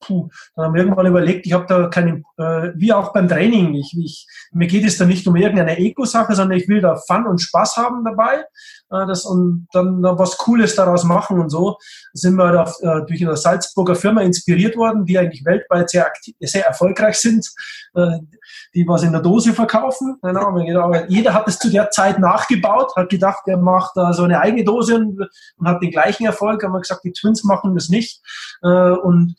puh, 0.00 0.28
dann 0.56 0.66
haben 0.66 0.74
wir 0.74 0.82
irgendwann 0.82 1.06
überlegt, 1.06 1.46
ich 1.46 1.52
habe 1.52 1.66
da 1.66 1.88
keine, 1.88 2.22
äh, 2.38 2.72
wie 2.74 2.92
auch 2.92 3.12
beim 3.12 3.28
Training, 3.28 3.74
ich, 3.74 3.94
ich, 3.98 4.26
mir 4.52 4.66
geht 4.66 4.84
es 4.84 4.98
da 4.98 5.04
nicht 5.04 5.26
um 5.26 5.36
irgendeine 5.36 5.78
Ego-Sache, 5.78 6.34
sondern 6.34 6.58
ich 6.58 6.68
will 6.68 6.80
da 6.80 6.96
Fun 6.96 7.26
und 7.26 7.40
Spaß 7.40 7.76
haben 7.76 8.04
dabei 8.04 8.44
äh, 8.90 9.06
das, 9.06 9.24
und 9.24 9.68
dann 9.72 10.00
noch 10.00 10.18
was 10.18 10.36
Cooles 10.36 10.74
daraus 10.74 11.04
machen 11.04 11.38
und 11.38 11.50
so. 11.50 11.76
Sind 12.12 12.34
wir 12.36 12.52
da, 12.52 12.64
äh, 12.80 13.06
durch 13.06 13.22
eine 13.22 13.36
Salzburger 13.36 13.94
Firma 13.94 14.22
inspiriert 14.22 14.76
worden, 14.76 15.04
die 15.04 15.18
eigentlich 15.18 15.44
weltweit 15.44 15.90
sehr, 15.90 16.06
aktiv, 16.06 16.34
sehr 16.40 16.66
erfolgreich 16.66 17.18
sind, 17.18 17.46
äh, 17.94 18.18
die 18.74 18.86
was 18.86 19.02
in 19.02 19.12
der 19.12 19.20
Dose 19.20 19.52
verkaufen. 19.52 20.16
Genau, 20.22 20.56
jeder 21.08 21.34
hat 21.34 21.48
es 21.48 21.58
zu 21.58 21.70
der 21.70 21.90
Zeit 21.90 22.18
nachgebaut, 22.18 22.94
hat 22.96 23.08
gedacht, 23.08 23.42
er 23.46 23.58
macht 23.58 23.92
da 23.94 24.12
so 24.12 24.24
eine 24.24 24.40
eigene 24.40 24.64
Dose 24.64 24.96
und, 24.96 25.20
und 25.56 25.68
hat 25.68 25.82
den 25.82 25.90
gleichen 25.90 26.26
Erfolg, 26.26 26.62
haben 26.62 26.72
wir 26.72 26.80
gesagt, 26.80 27.04
die 27.04 27.12
Twins 27.12 27.44
machen 27.44 27.74
das 27.74 27.88
nicht. 27.88 28.20
Äh, 28.62 28.68
und 28.68 29.34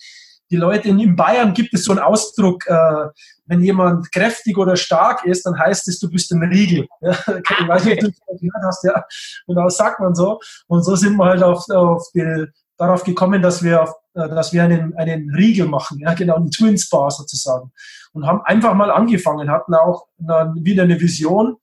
die 0.51 0.57
Leute 0.57 0.89
in 0.89 1.15
Bayern 1.15 1.53
gibt 1.53 1.73
es 1.73 1.85
so 1.85 1.91
einen 1.93 2.01
Ausdruck, 2.01 2.67
äh, 2.67 3.07
wenn 3.45 3.61
jemand 3.61 4.11
kräftig 4.11 4.57
oder 4.57 4.75
stark 4.75 5.25
ist, 5.25 5.45
dann 5.45 5.57
heißt 5.57 5.87
es, 5.87 5.99
du 5.99 6.09
bist 6.09 6.31
ein 6.31 6.43
Riegel. 6.43 6.87
Ja, 7.01 7.15
ich 7.27 7.67
weiß 7.67 7.85
nicht, 7.85 8.03
ob 8.03 8.11
du 8.11 8.19
das 8.27 8.41
gehört 8.41 8.63
hast, 8.65 8.83
ja. 8.83 9.05
Genau, 9.47 9.69
sagt 9.69 9.99
man 9.99 10.13
so. 10.13 10.39
Und 10.67 10.83
so 10.83 10.95
sind 10.95 11.15
wir 11.15 11.25
halt 11.25 11.41
auf, 11.41 11.67
auf 11.69 12.07
die, 12.13 12.45
darauf 12.77 13.03
gekommen, 13.03 13.41
dass 13.41 13.63
wir, 13.63 13.83
auf, 13.83 13.93
äh, 14.13 14.27
dass 14.29 14.53
wir 14.53 14.63
einen, 14.63 14.95
einen 14.97 15.33
Riegel 15.33 15.67
machen, 15.67 15.99
ja, 15.99 16.13
genau, 16.13 16.35
einen 16.35 16.51
Twin 16.51 16.77
Spa 16.77 17.09
sozusagen. 17.09 17.71
Und 18.13 18.27
haben 18.27 18.41
einfach 18.43 18.73
mal 18.73 18.91
angefangen, 18.91 19.49
hatten 19.49 19.73
auch 19.73 20.07
dann 20.17 20.63
wieder 20.63 20.83
eine 20.83 20.99
Vision 20.99 21.57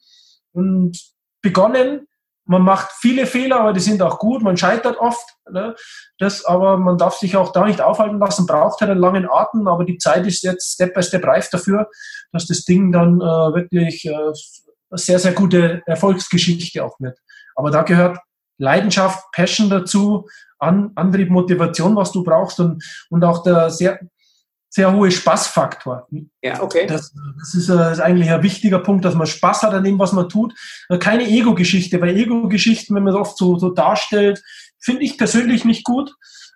und 0.52 0.98
begonnen, 1.42 2.07
man 2.48 2.62
macht 2.62 2.92
viele 2.92 3.26
Fehler, 3.26 3.60
aber 3.60 3.72
die 3.74 3.80
sind 3.80 4.00
auch 4.00 4.18
gut. 4.18 4.42
Man 4.42 4.56
scheitert 4.56 4.96
oft. 4.98 5.36
Ne? 5.50 5.74
Das, 6.18 6.46
aber 6.46 6.78
man 6.78 6.96
darf 6.96 7.14
sich 7.16 7.36
auch 7.36 7.52
da 7.52 7.66
nicht 7.66 7.82
aufhalten 7.82 8.18
lassen, 8.18 8.46
braucht 8.46 8.80
halt 8.80 8.90
einen 8.90 9.00
langen 9.00 9.28
Atem. 9.30 9.68
Aber 9.68 9.84
die 9.84 9.98
Zeit 9.98 10.26
ist 10.26 10.42
jetzt 10.42 10.72
Step 10.72 10.94
by 10.94 11.02
Step 11.02 11.26
reif 11.26 11.50
dafür, 11.50 11.90
dass 12.32 12.46
das 12.46 12.64
Ding 12.64 12.90
dann 12.90 13.20
äh, 13.20 13.54
wirklich 13.54 14.06
äh, 14.06 14.32
sehr, 14.92 15.18
sehr 15.18 15.32
gute 15.32 15.82
Erfolgsgeschichte 15.84 16.82
auch 16.82 16.98
wird. 17.00 17.18
Aber 17.54 17.70
da 17.70 17.82
gehört 17.82 18.18
Leidenschaft, 18.56 19.30
Passion 19.32 19.68
dazu, 19.68 20.26
An 20.58 20.92
Antrieb, 20.94 21.28
Motivation, 21.28 21.96
was 21.96 22.12
du 22.12 22.24
brauchst 22.24 22.60
und, 22.60 22.82
und 23.10 23.24
auch 23.24 23.42
der 23.42 23.68
sehr, 23.68 24.00
sehr 24.70 24.92
hohe 24.92 25.10
Spaßfaktor. 25.10 26.06
Ja, 26.42 26.62
okay. 26.62 26.86
Das, 26.86 27.14
das 27.38 27.54
ist, 27.54 27.68
äh, 27.68 27.92
ist, 27.92 28.00
eigentlich 28.00 28.30
ein 28.30 28.42
wichtiger 28.42 28.78
Punkt, 28.78 29.04
dass 29.04 29.14
man 29.14 29.26
Spaß 29.26 29.62
hat 29.62 29.72
an 29.72 29.84
dem, 29.84 29.98
was 29.98 30.12
man 30.12 30.28
tut. 30.28 30.54
Äh, 30.88 30.98
keine 30.98 31.26
Ego-Geschichte, 31.26 32.00
weil 32.00 32.16
Ego-Geschichten, 32.16 32.94
wenn 32.94 33.04
man 33.04 33.14
es 33.14 33.18
oft 33.18 33.38
so, 33.38 33.58
so 33.58 33.70
darstellt, 33.70 34.42
finde 34.78 35.04
ich 35.04 35.16
persönlich 35.16 35.64
nicht 35.64 35.84
gut, 35.84 36.10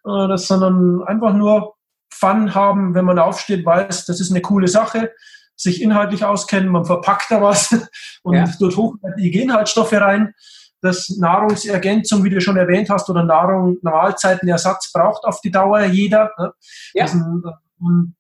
äh, 0.05 0.29
das, 0.29 0.47
sondern 0.47 1.03
einfach 1.07 1.33
nur 1.33 1.75
Fun 2.13 2.55
haben, 2.55 2.95
wenn 2.95 3.05
man 3.05 3.19
aufsteht, 3.19 3.65
weiß, 3.65 4.05
das 4.05 4.21
ist 4.21 4.31
eine 4.31 4.43
coole 4.43 4.69
Sache, 4.69 5.11
sich 5.57 5.83
inhaltlich 5.83 6.25
auskennen, 6.25 6.69
man 6.69 6.85
verpackt 6.85 7.31
da 7.31 7.41
was 7.41 7.73
und 8.23 8.35
ja. 8.35 8.49
dort 8.61 8.77
hochwertige 8.77 9.43
Inhaltsstoffe 9.43 9.93
rein. 9.95 10.35
Das 10.83 11.09
Nahrungsergänzung, 11.11 12.25
wie 12.25 12.31
du 12.31 12.41
schon 12.41 12.57
erwähnt 12.57 12.91
hast, 12.91 13.09
oder 13.09 13.23
Nahrung, 13.23 13.79
Mahlzeitenersatz 13.83 14.93
braucht 14.93 15.25
auf 15.25 15.41
die 15.41 15.51
Dauer 15.51 15.85
jeder. 15.85 16.33
Ne? 16.39 16.53
Ja. 16.95 17.07
Ein, 17.07 17.43
und 17.83 18.15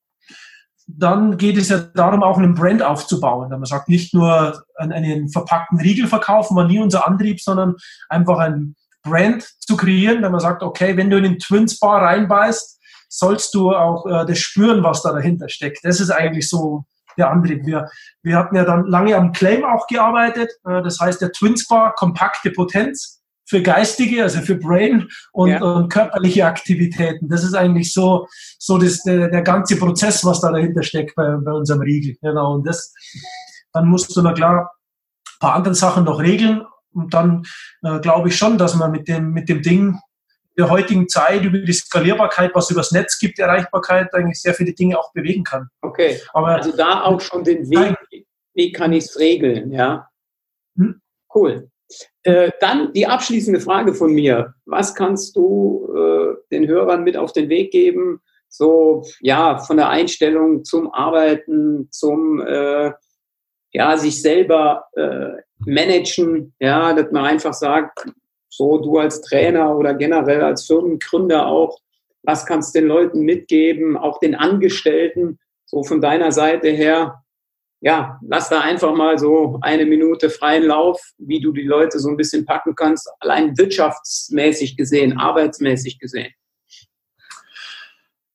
dann 0.86 1.38
geht 1.38 1.56
es 1.56 1.68
ja 1.68 1.78
darum, 1.78 2.22
auch 2.22 2.38
einen 2.38 2.54
Brand 2.54 2.82
aufzubauen. 2.82 3.48
Man 3.48 3.64
sagt 3.64 3.88
nicht 3.88 4.14
nur 4.14 4.62
einen 4.76 5.28
verpackten 5.28 5.80
Riegel 5.80 6.06
verkaufen, 6.06 6.56
war 6.56 6.66
nie 6.66 6.80
unser 6.80 7.06
Antrieb, 7.06 7.40
sondern 7.40 7.76
einfach 8.08 8.38
ein 8.38 8.74
Brand 9.02 9.42
zu 9.60 9.76
kreieren, 9.76 10.22
wenn 10.22 10.32
man 10.32 10.40
sagt, 10.40 10.62
okay, 10.62 10.96
wenn 10.96 11.10
du 11.10 11.16
in 11.16 11.24
den 11.24 11.38
Twins 11.38 11.78
Bar 11.78 12.02
reinbeißt, 12.02 12.80
sollst 13.08 13.54
du 13.54 13.72
auch 13.72 14.06
äh, 14.06 14.26
das 14.26 14.38
spüren, 14.38 14.82
was 14.82 15.02
da 15.02 15.12
dahinter 15.12 15.48
steckt. 15.48 15.84
Das 15.84 16.00
ist 16.00 16.10
eigentlich 16.10 16.48
so 16.48 16.84
der 17.18 17.30
Antrieb. 17.30 17.66
Wir, 17.66 17.90
wir 18.22 18.36
hatten 18.36 18.56
ja 18.56 18.64
dann 18.64 18.86
lange 18.86 19.16
am 19.16 19.32
Claim 19.32 19.64
auch 19.64 19.86
gearbeitet. 19.86 20.50
Äh, 20.64 20.82
das 20.82 20.98
heißt, 20.98 21.20
der 21.20 21.32
Twins 21.32 21.66
Bar, 21.66 21.94
kompakte 21.94 22.50
Potenz 22.50 23.21
für 23.52 23.60
geistige, 23.60 24.22
also 24.22 24.40
für 24.40 24.54
Brain 24.54 25.08
und, 25.32 25.50
ja. 25.50 25.60
und 25.60 25.90
körperliche 25.90 26.46
Aktivitäten. 26.46 27.28
Das 27.28 27.44
ist 27.44 27.52
eigentlich 27.52 27.92
so, 27.92 28.26
so 28.58 28.78
das, 28.78 29.02
der, 29.02 29.28
der 29.28 29.42
ganze 29.42 29.76
Prozess, 29.76 30.24
was 30.24 30.40
da 30.40 30.50
dahinter 30.50 30.82
steckt 30.82 31.14
bei, 31.14 31.36
bei 31.36 31.52
unserem 31.52 31.82
Riegel. 31.82 32.16
Genau. 32.22 32.54
Und 32.54 32.66
das, 32.66 32.94
dann 33.74 33.88
musst 33.88 34.16
du 34.16 34.22
na 34.22 34.32
klar 34.32 34.70
ein 34.70 35.38
paar 35.38 35.54
andere 35.54 35.74
Sachen 35.74 36.04
noch 36.04 36.18
regeln. 36.18 36.62
Und 36.94 37.12
dann 37.12 37.42
äh, 37.82 38.00
glaube 38.00 38.30
ich 38.30 38.38
schon, 38.38 38.56
dass 38.56 38.74
man 38.74 38.90
mit 38.90 39.06
dem, 39.06 39.32
mit 39.32 39.50
dem 39.50 39.60
Ding 39.60 39.98
der 40.56 40.70
heutigen 40.70 41.06
Zeit 41.10 41.44
über 41.44 41.58
die 41.58 41.72
Skalierbarkeit, 41.74 42.52
was 42.54 42.70
übers 42.70 42.90
Netz 42.90 43.18
gibt, 43.18 43.38
Erreichbarkeit, 43.38 44.14
eigentlich 44.14 44.40
sehr 44.40 44.54
viele 44.54 44.72
Dinge 44.72 44.98
auch 44.98 45.12
bewegen 45.12 45.44
kann. 45.44 45.68
Okay. 45.82 46.18
Aber 46.32 46.56
also 46.56 46.74
da 46.74 47.02
auch 47.02 47.20
schon 47.20 47.44
den 47.44 47.68
Weg, 47.68 48.24
wie 48.54 48.72
kann 48.72 48.94
ich 48.94 49.04
es 49.04 49.18
regeln, 49.18 49.72
ja? 49.72 50.08
Hm? 50.78 51.02
Cool. 51.34 51.68
Äh, 52.22 52.50
dann 52.60 52.92
die 52.92 53.06
abschließende 53.06 53.60
Frage 53.60 53.94
von 53.94 54.12
mir. 54.12 54.54
Was 54.64 54.94
kannst 54.94 55.36
du 55.36 55.92
äh, 55.96 56.34
den 56.50 56.68
Hörern 56.68 57.02
mit 57.02 57.16
auf 57.16 57.32
den 57.32 57.48
Weg 57.48 57.72
geben? 57.72 58.20
So, 58.48 59.04
ja, 59.20 59.58
von 59.58 59.78
der 59.78 59.88
Einstellung 59.88 60.64
zum 60.64 60.92
Arbeiten, 60.92 61.88
zum, 61.90 62.40
äh, 62.46 62.92
ja, 63.72 63.96
sich 63.96 64.20
selber 64.20 64.84
äh, 64.94 65.40
managen, 65.64 66.54
ja, 66.60 66.92
dass 66.92 67.10
man 67.12 67.24
einfach 67.24 67.54
sagt, 67.54 68.04
so 68.50 68.78
du 68.78 68.98
als 68.98 69.22
Trainer 69.22 69.76
oder 69.76 69.94
generell 69.94 70.42
als 70.42 70.66
Firmengründer 70.66 71.46
auch, 71.46 71.78
was 72.22 72.44
kannst 72.44 72.74
du 72.74 72.80
den 72.80 72.88
Leuten 72.88 73.20
mitgeben, 73.22 73.96
auch 73.96 74.20
den 74.20 74.34
Angestellten, 74.34 75.38
so 75.64 75.82
von 75.82 76.02
deiner 76.02 76.30
Seite 76.30 76.68
her, 76.68 77.21
ja, 77.82 78.20
lass 78.26 78.48
da 78.48 78.60
einfach 78.60 78.94
mal 78.94 79.18
so 79.18 79.58
eine 79.60 79.84
Minute 79.84 80.30
freien 80.30 80.62
Lauf, 80.62 81.00
wie 81.18 81.40
du 81.40 81.52
die 81.52 81.64
Leute 81.64 81.98
so 81.98 82.08
ein 82.08 82.16
bisschen 82.16 82.46
packen 82.46 82.76
kannst, 82.76 83.10
allein 83.18 83.58
wirtschaftsmäßig 83.58 84.76
gesehen, 84.76 85.18
arbeitsmäßig 85.18 85.98
gesehen. 85.98 86.32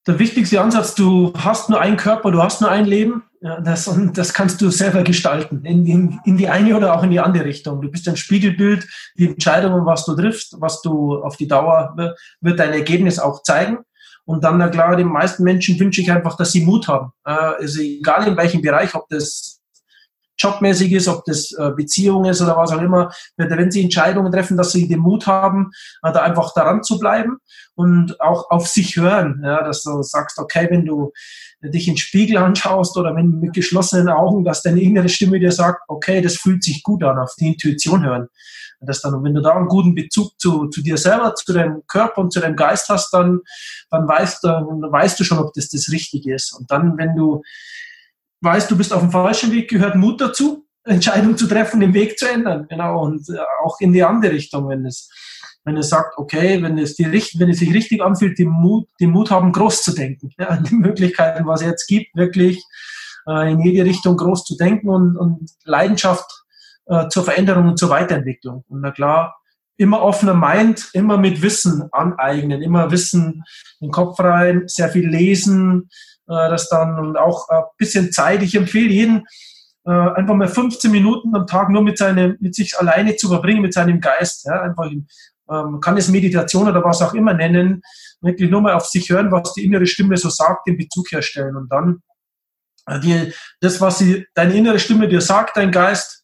Der 0.05 0.19
wichtigste 0.19 0.59
Ansatz, 0.61 0.95
du 0.95 1.33
hast 1.37 1.69
nur 1.69 1.79
einen 1.79 1.95
Körper, 1.95 2.31
du 2.31 2.43
hast 2.43 2.61
nur 2.61 2.69
ein 2.69 2.85
Leben. 2.85 3.23
Ja, 3.39 3.61
das, 3.61 3.87
und 3.87 4.17
das 4.17 4.33
kannst 4.33 4.61
du 4.61 4.69
selber 4.69 5.03
gestalten, 5.03 5.63
in, 5.63 5.85
in, 5.85 6.19
in, 6.25 6.37
die 6.37 6.49
eine 6.49 6.75
oder 6.75 6.95
auch 6.95 7.03
in 7.03 7.11
die 7.11 7.19
andere 7.19 7.45
Richtung. 7.45 7.81
Du 7.81 7.89
bist 7.89 8.07
ein 8.09 8.17
Spiegelbild, 8.17 8.87
die 9.15 9.27
Entscheidungen, 9.27 9.85
was 9.85 10.05
du 10.05 10.15
triffst, 10.15 10.55
was 10.59 10.81
du 10.81 11.21
auf 11.21 11.37
die 11.37 11.47
Dauer 11.47 11.95
wird 12.41 12.59
dein 12.59 12.73
Ergebnis 12.73 13.19
auch 13.19 13.43
zeigen. 13.43 13.79
Und 14.27 14.43
dann, 14.43 14.57
na 14.57 14.67
klar, 14.67 14.97
den 14.97 15.07
meisten 15.07 15.43
Menschen 15.43 15.79
wünsche 15.79 16.01
ich 16.01 16.11
einfach, 16.11 16.35
dass 16.35 16.51
sie 16.51 16.65
Mut 16.65 16.89
haben. 16.89 17.13
Äh, 17.25 17.31
also 17.31 17.79
egal 17.79 18.27
in 18.27 18.35
welchem 18.35 18.61
Bereich, 18.61 18.93
ob 18.93 19.07
das 19.07 19.61
jobmäßig 20.37 20.91
ist, 20.91 21.07
ob 21.07 21.23
das 21.23 21.53
äh, 21.53 21.71
Beziehung 21.71 22.25
ist 22.25 22.41
oder 22.41 22.57
was 22.57 22.73
auch 22.73 22.81
immer, 22.81 23.09
wenn 23.37 23.71
sie 23.71 23.83
Entscheidungen 23.83 24.31
treffen, 24.31 24.57
dass 24.57 24.73
sie 24.73 24.85
den 24.87 24.99
Mut 24.99 25.27
haben, 25.27 25.71
äh, 26.03 26.11
da 26.11 26.23
einfach 26.23 26.53
daran 26.53 26.83
zu 26.83 26.99
bleiben 26.99 27.37
und 27.75 28.19
auch 28.19 28.51
auf 28.51 28.67
sich 28.67 28.97
hören, 28.97 29.41
ja, 29.45 29.63
dass 29.63 29.83
du 29.83 30.03
sagst, 30.03 30.37
okay, 30.39 30.67
wenn 30.69 30.85
du 30.85 31.13
dich 31.61 31.87
in 31.87 31.93
den 31.93 31.97
Spiegel 31.97 32.37
anschaust 32.37 32.97
oder 32.97 33.15
wenn 33.15 33.39
mit 33.39 33.53
geschlossenen 33.53 34.09
Augen, 34.09 34.43
dass 34.43 34.61
deine 34.61 34.81
innere 34.81 35.07
Stimme 35.07 35.39
dir 35.39 35.53
sagt, 35.53 35.83
okay, 35.87 36.21
das 36.21 36.35
fühlt 36.35 36.63
sich 36.63 36.83
gut 36.83 37.01
an, 37.03 37.17
auf 37.17 37.33
die 37.39 37.47
Intuition 37.47 38.05
hören 38.05 38.27
das 38.79 39.01
dann, 39.01 39.23
wenn 39.23 39.33
du 39.33 39.41
da 39.41 39.55
einen 39.55 39.67
guten 39.67 39.95
Bezug 39.95 40.39
zu, 40.39 40.67
zu 40.67 40.81
dir 40.81 40.97
selber, 40.97 41.33
zu 41.35 41.51
deinem 41.53 41.83
Körper 41.87 42.21
und 42.21 42.31
zu 42.31 42.39
deinem 42.39 42.55
Geist 42.55 42.89
hast, 42.89 43.11
dann, 43.11 43.41
dann 43.89 44.07
weißt, 44.07 44.43
dann 44.43 44.81
weißt 44.81 45.19
du 45.19 45.23
schon, 45.23 45.39
ob 45.39 45.53
das 45.53 45.69
das 45.69 45.89
Richtige 45.91 46.35
ist. 46.35 46.53
Und 46.53 46.69
dann, 46.69 46.97
wenn 46.97 47.15
du 47.15 47.41
weißt, 48.41 48.69
du 48.69 48.77
bist 48.77 48.93
auf 48.93 49.01
dem 49.01 49.11
falschen 49.11 49.51
Weg, 49.51 49.69
gehört 49.69 49.95
Mut 49.95 50.21
dazu, 50.21 50.65
Entscheidungen 50.83 51.37
zu 51.37 51.47
treffen, 51.47 51.79
den 51.79 51.93
Weg 51.93 52.17
zu 52.17 52.29
ändern. 52.29 52.67
Genau. 52.69 53.03
Und 53.03 53.29
äh, 53.29 53.37
auch 53.63 53.79
in 53.79 53.93
die 53.93 54.03
andere 54.03 54.31
Richtung, 54.31 54.69
wenn 54.69 54.85
es, 54.85 55.09
wenn 55.63 55.77
es 55.77 55.89
sagt, 55.89 56.17
okay, 56.17 56.61
wenn 56.61 56.77
es, 56.77 56.95
die, 56.95 57.05
wenn 57.05 57.49
es 57.49 57.59
sich 57.59 57.73
richtig 57.73 58.01
anfühlt, 58.01 58.37
den 58.37 58.49
Mut, 58.49 58.87
den 58.99 59.11
Mut 59.11 59.31
haben, 59.31 59.51
groß 59.51 59.83
zu 59.83 59.93
denken. 59.93 60.31
Ja, 60.37 60.57
die 60.57 60.75
Möglichkeiten, 60.75 61.45
was 61.45 61.61
es 61.61 61.67
jetzt 61.67 61.87
gibt, 61.87 62.15
wirklich 62.15 62.63
äh, 63.27 63.51
in 63.51 63.59
jede 63.59 63.83
Richtung 63.83 64.15
groß 64.17 64.45
zu 64.45 64.55
denken 64.55 64.89
und, 64.89 65.17
und 65.17 65.49
Leidenschaft 65.65 66.45
äh, 66.87 67.07
zur 67.09 67.23
Veränderung 67.23 67.69
und 67.69 67.79
zur 67.79 67.89
Weiterentwicklung. 67.89 68.63
Und 68.67 68.81
na 68.81 68.91
klar, 68.91 69.35
immer 69.77 70.01
offener 70.01 70.33
Mind, 70.33 70.89
immer 70.93 71.17
mit 71.17 71.41
Wissen 71.41 71.87
aneignen, 71.91 72.61
immer 72.61 72.91
Wissen 72.91 73.43
in 73.79 73.87
den 73.87 73.91
Kopf 73.91 74.19
rein, 74.19 74.63
sehr 74.67 74.89
viel 74.89 75.07
lesen, 75.07 75.89
äh, 76.27 76.49
das 76.49 76.69
dann 76.69 77.15
auch 77.15 77.47
ein 77.49 77.63
bisschen 77.77 78.11
Zeit. 78.11 78.41
Ich 78.41 78.55
empfehle 78.55 78.89
jeden, 78.89 79.25
äh, 79.85 79.91
einfach 79.91 80.33
mal 80.33 80.47
15 80.47 80.91
Minuten 80.91 81.35
am 81.35 81.45
Tag 81.45 81.69
nur 81.69 81.83
mit 81.83 81.97
seinem, 81.97 82.37
mit 82.39 82.55
sich 82.55 82.77
alleine 82.77 83.15
zu 83.15 83.27
verbringen, 83.27 83.61
mit 83.61 83.73
seinem 83.73 84.01
Geist. 84.01 84.45
Ja, 84.45 84.61
einfach, 84.61 84.89
ähm, 85.49 85.79
kann 85.79 85.97
es 85.97 86.09
Meditation 86.09 86.67
oder 86.67 86.83
was 86.83 87.01
auch 87.01 87.13
immer 87.13 87.33
nennen, 87.33 87.81
wirklich 88.21 88.49
nur 88.49 88.61
mal 88.61 88.73
auf 88.73 88.85
sich 88.85 89.09
hören, 89.09 89.31
was 89.31 89.53
die 89.53 89.65
innere 89.65 89.85
Stimme 89.85 90.17
so 90.17 90.29
sagt, 90.29 90.67
den 90.67 90.77
Bezug 90.77 91.11
herstellen 91.11 91.55
und 91.55 91.71
dann 91.71 92.01
die, 93.03 93.33
das, 93.59 93.81
was 93.81 93.99
sie, 93.99 94.25
deine 94.33 94.53
innere 94.53 94.79
Stimme 94.79 95.09
dir 95.09 95.19
sagt, 95.19 95.57
dein 95.57 95.71
Geist, 95.71 96.23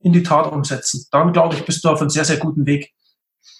in 0.00 0.12
die 0.12 0.22
Tat 0.22 0.52
umsetzen. 0.52 1.06
Dann, 1.10 1.32
glaube 1.32 1.54
ich, 1.54 1.64
bist 1.64 1.84
du 1.84 1.88
auf 1.88 2.00
einem 2.00 2.10
sehr, 2.10 2.24
sehr 2.24 2.36
guten 2.36 2.66
Weg. 2.66 2.92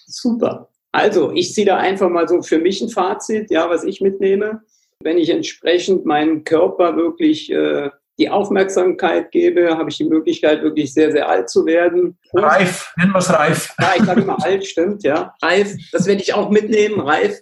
Super. 0.05 0.69
Also, 0.91 1.31
ich 1.31 1.53
ziehe 1.53 1.67
da 1.67 1.77
einfach 1.77 2.09
mal 2.09 2.27
so 2.27 2.41
für 2.41 2.59
mich 2.59 2.81
ein 2.81 2.89
Fazit, 2.89 3.51
ja, 3.51 3.69
was 3.69 3.83
ich 3.83 4.01
mitnehme. 4.01 4.61
Wenn 5.01 5.17
ich 5.17 5.29
entsprechend 5.29 6.05
meinem 6.05 6.43
Körper 6.43 6.95
wirklich 6.97 7.51
äh, 7.51 7.89
die 8.17 8.29
Aufmerksamkeit 8.29 9.31
gebe, 9.31 9.77
habe 9.77 9.89
ich 9.89 9.97
die 9.97 10.05
Möglichkeit, 10.05 10.61
wirklich 10.61 10.93
sehr, 10.93 11.11
sehr 11.11 11.29
alt 11.29 11.49
zu 11.49 11.65
werden. 11.65 12.17
Reif, 12.33 12.91
nennen 12.97 13.13
wir 13.13 13.19
es 13.19 13.31
reif. 13.31 13.73
Ja, 13.79 13.93
ich 13.97 14.03
sage 14.03 14.21
immer 14.21 14.43
alt, 14.43 14.65
stimmt, 14.65 15.03
ja. 15.03 15.33
Reif, 15.41 15.75
das 15.91 16.05
werde 16.05 16.21
ich 16.21 16.33
auch 16.33 16.49
mitnehmen, 16.49 16.99
reif. 16.99 17.39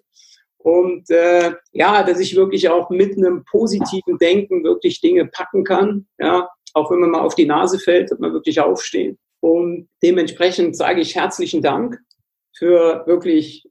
Und 0.57 1.09
äh, 1.09 1.53
ja, 1.71 2.03
dass 2.03 2.19
ich 2.19 2.35
wirklich 2.35 2.69
auch 2.69 2.89
mit 2.89 3.17
einem 3.17 3.43
positiven 3.45 4.17
Denken 4.17 4.63
wirklich 4.63 5.01
Dinge 5.01 5.25
packen 5.25 5.63
kann. 5.63 6.07
Ja, 6.19 6.49
auch 6.77 6.91
wenn 6.91 6.99
man 6.99 7.11
mal 7.11 7.21
auf 7.21 7.35
die 7.35 7.45
Nase 7.45 7.79
fällt, 7.79 8.09
wird 8.09 8.19
man 8.19 8.33
wirklich 8.33 8.59
aufstehen. 8.59 9.17
Und 9.39 9.89
dementsprechend 10.03 10.75
sage 10.75 11.01
ich 11.01 11.15
herzlichen 11.15 11.61
Dank 11.61 11.99
für 12.55 13.03
wirklich 13.05 13.65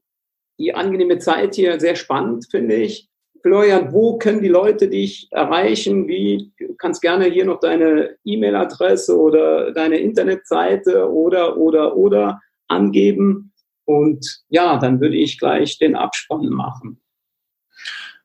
die 0.59 0.73
angenehme 0.73 1.17
Zeit 1.17 1.55
hier. 1.55 1.79
Sehr 1.79 1.95
spannend, 1.95 2.47
finde 2.49 2.75
ich. 2.75 3.07
Florian, 3.41 3.93
wo 3.93 4.17
können 4.17 4.41
die 4.41 4.47
Leute 4.47 4.89
dich 4.89 5.27
erreichen? 5.31 6.07
Wie 6.07 6.51
du 6.59 6.75
kannst 6.75 7.01
gerne 7.01 7.25
hier 7.25 7.45
noch 7.45 7.59
deine 7.59 8.17
E-Mail-Adresse 8.25 9.17
oder 9.17 9.71
deine 9.71 9.99
Internetseite 9.99 11.09
oder 11.09 11.57
oder 11.57 11.95
oder 11.95 12.41
angeben. 12.67 13.53
Und 13.85 14.41
ja, 14.49 14.77
dann 14.77 14.99
würde 14.99 15.15
ich 15.15 15.39
gleich 15.39 15.77
den 15.77 15.95
Abspann 15.95 16.49
machen. 16.49 16.99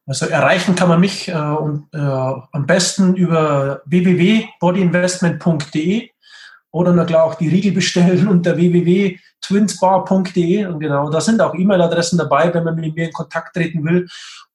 Also 0.06 0.26
erreichen 0.26 0.74
kann 0.74 0.88
man 0.88 0.98
mich 1.00 1.28
äh, 1.28 1.34
und, 1.34 1.86
äh, 1.94 1.98
am 1.98 2.66
besten 2.66 3.14
über 3.14 3.82
www.bodyinvestment.de 3.86 6.10
oder 6.72 6.92
na 6.92 7.04
klar 7.04 7.22
auch 7.24 7.36
die 7.36 7.48
Riegel 7.48 7.72
bestellen 7.72 8.26
unter 8.28 8.56
www.twinsbar.de 8.56 10.66
und 10.66 10.80
genau, 10.80 11.08
da 11.10 11.20
sind 11.20 11.40
auch 11.40 11.54
E-Mail-Adressen 11.54 12.18
dabei, 12.18 12.52
wenn 12.52 12.64
man 12.64 12.74
mit 12.74 12.96
mir 12.96 13.06
in 13.06 13.12
Kontakt 13.12 13.54
treten 13.54 13.84
will. 13.84 14.08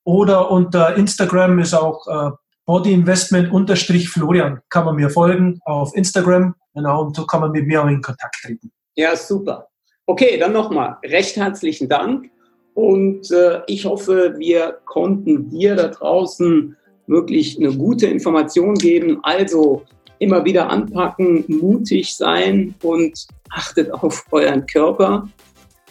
Oder 0.04 0.50
unter 0.50 0.94
Instagram 0.96 1.58
ist 1.60 1.72
auch 1.74 2.06
äh, 2.06 2.30
bodyinvestment-florian, 2.66 4.60
kann 4.68 4.84
man 4.84 4.96
mir 4.96 5.08
folgen 5.08 5.62
auf 5.64 5.94
Instagram, 5.94 6.54
genau, 6.74 7.04
und 7.04 7.16
so 7.16 7.24
kann 7.24 7.40
man 7.40 7.52
mit 7.52 7.66
mir 7.66 7.82
auch 7.82 7.88
in 7.88 8.02
Kontakt 8.02 8.36
treten. 8.42 8.70
Ja, 8.96 9.16
super. 9.16 9.68
Okay, 10.04 10.38
dann 10.38 10.52
nochmal 10.52 10.98
recht 11.04 11.36
herzlichen 11.36 11.88
Dank 11.88 12.30
und 12.78 13.28
äh, 13.32 13.60
ich 13.66 13.86
hoffe, 13.86 14.36
wir 14.38 14.78
konnten 14.84 15.50
dir 15.50 15.74
da 15.74 15.88
draußen 15.88 16.76
wirklich 17.08 17.58
eine 17.58 17.76
gute 17.76 18.06
Information 18.06 18.74
geben. 18.76 19.18
Also 19.24 19.82
immer 20.20 20.44
wieder 20.44 20.70
anpacken, 20.70 21.44
mutig 21.48 22.14
sein 22.14 22.76
und 22.84 23.26
achtet 23.50 23.92
auf 23.92 24.24
euren 24.30 24.64
Körper. 24.66 25.28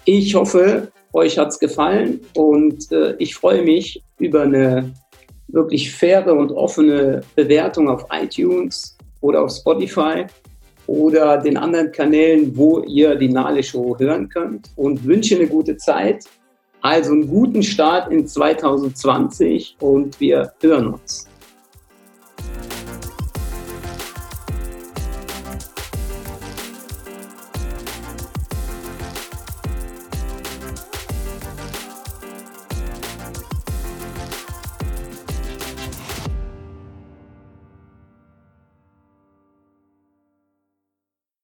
Ich 0.05 0.33
hoffe, 0.33 0.89
euch 1.11 1.37
hat 1.37 1.49
es 1.49 1.59
gefallen 1.59 2.21
und 2.37 2.89
äh, 2.93 3.15
ich 3.17 3.35
freue 3.35 3.63
mich 3.63 4.01
über 4.19 4.43
eine 4.43 4.93
wirklich 5.49 5.91
faire 5.91 6.33
und 6.33 6.53
offene 6.53 7.19
Bewertung 7.35 7.89
auf 7.89 8.05
iTunes 8.13 8.97
oder 9.19 9.43
auf 9.43 9.51
Spotify 9.51 10.25
oder 10.85 11.37
den 11.37 11.57
anderen 11.57 11.91
Kanälen, 11.91 12.55
wo 12.55 12.79
ihr 12.79 13.15
die 13.15 13.27
Nale 13.27 13.61
Show 13.61 13.97
hören 13.99 14.29
könnt 14.29 14.69
und 14.77 15.03
wünsche 15.03 15.35
eine 15.35 15.47
gute 15.47 15.75
Zeit. 15.75 16.23
Also 16.87 17.11
einen 17.11 17.27
guten 17.27 17.63
Start 17.63 18.13
in 18.13 18.25
2020 18.25 19.75
und 19.81 20.17
wir 20.21 20.53
hören 20.61 20.93
uns. 20.93 21.27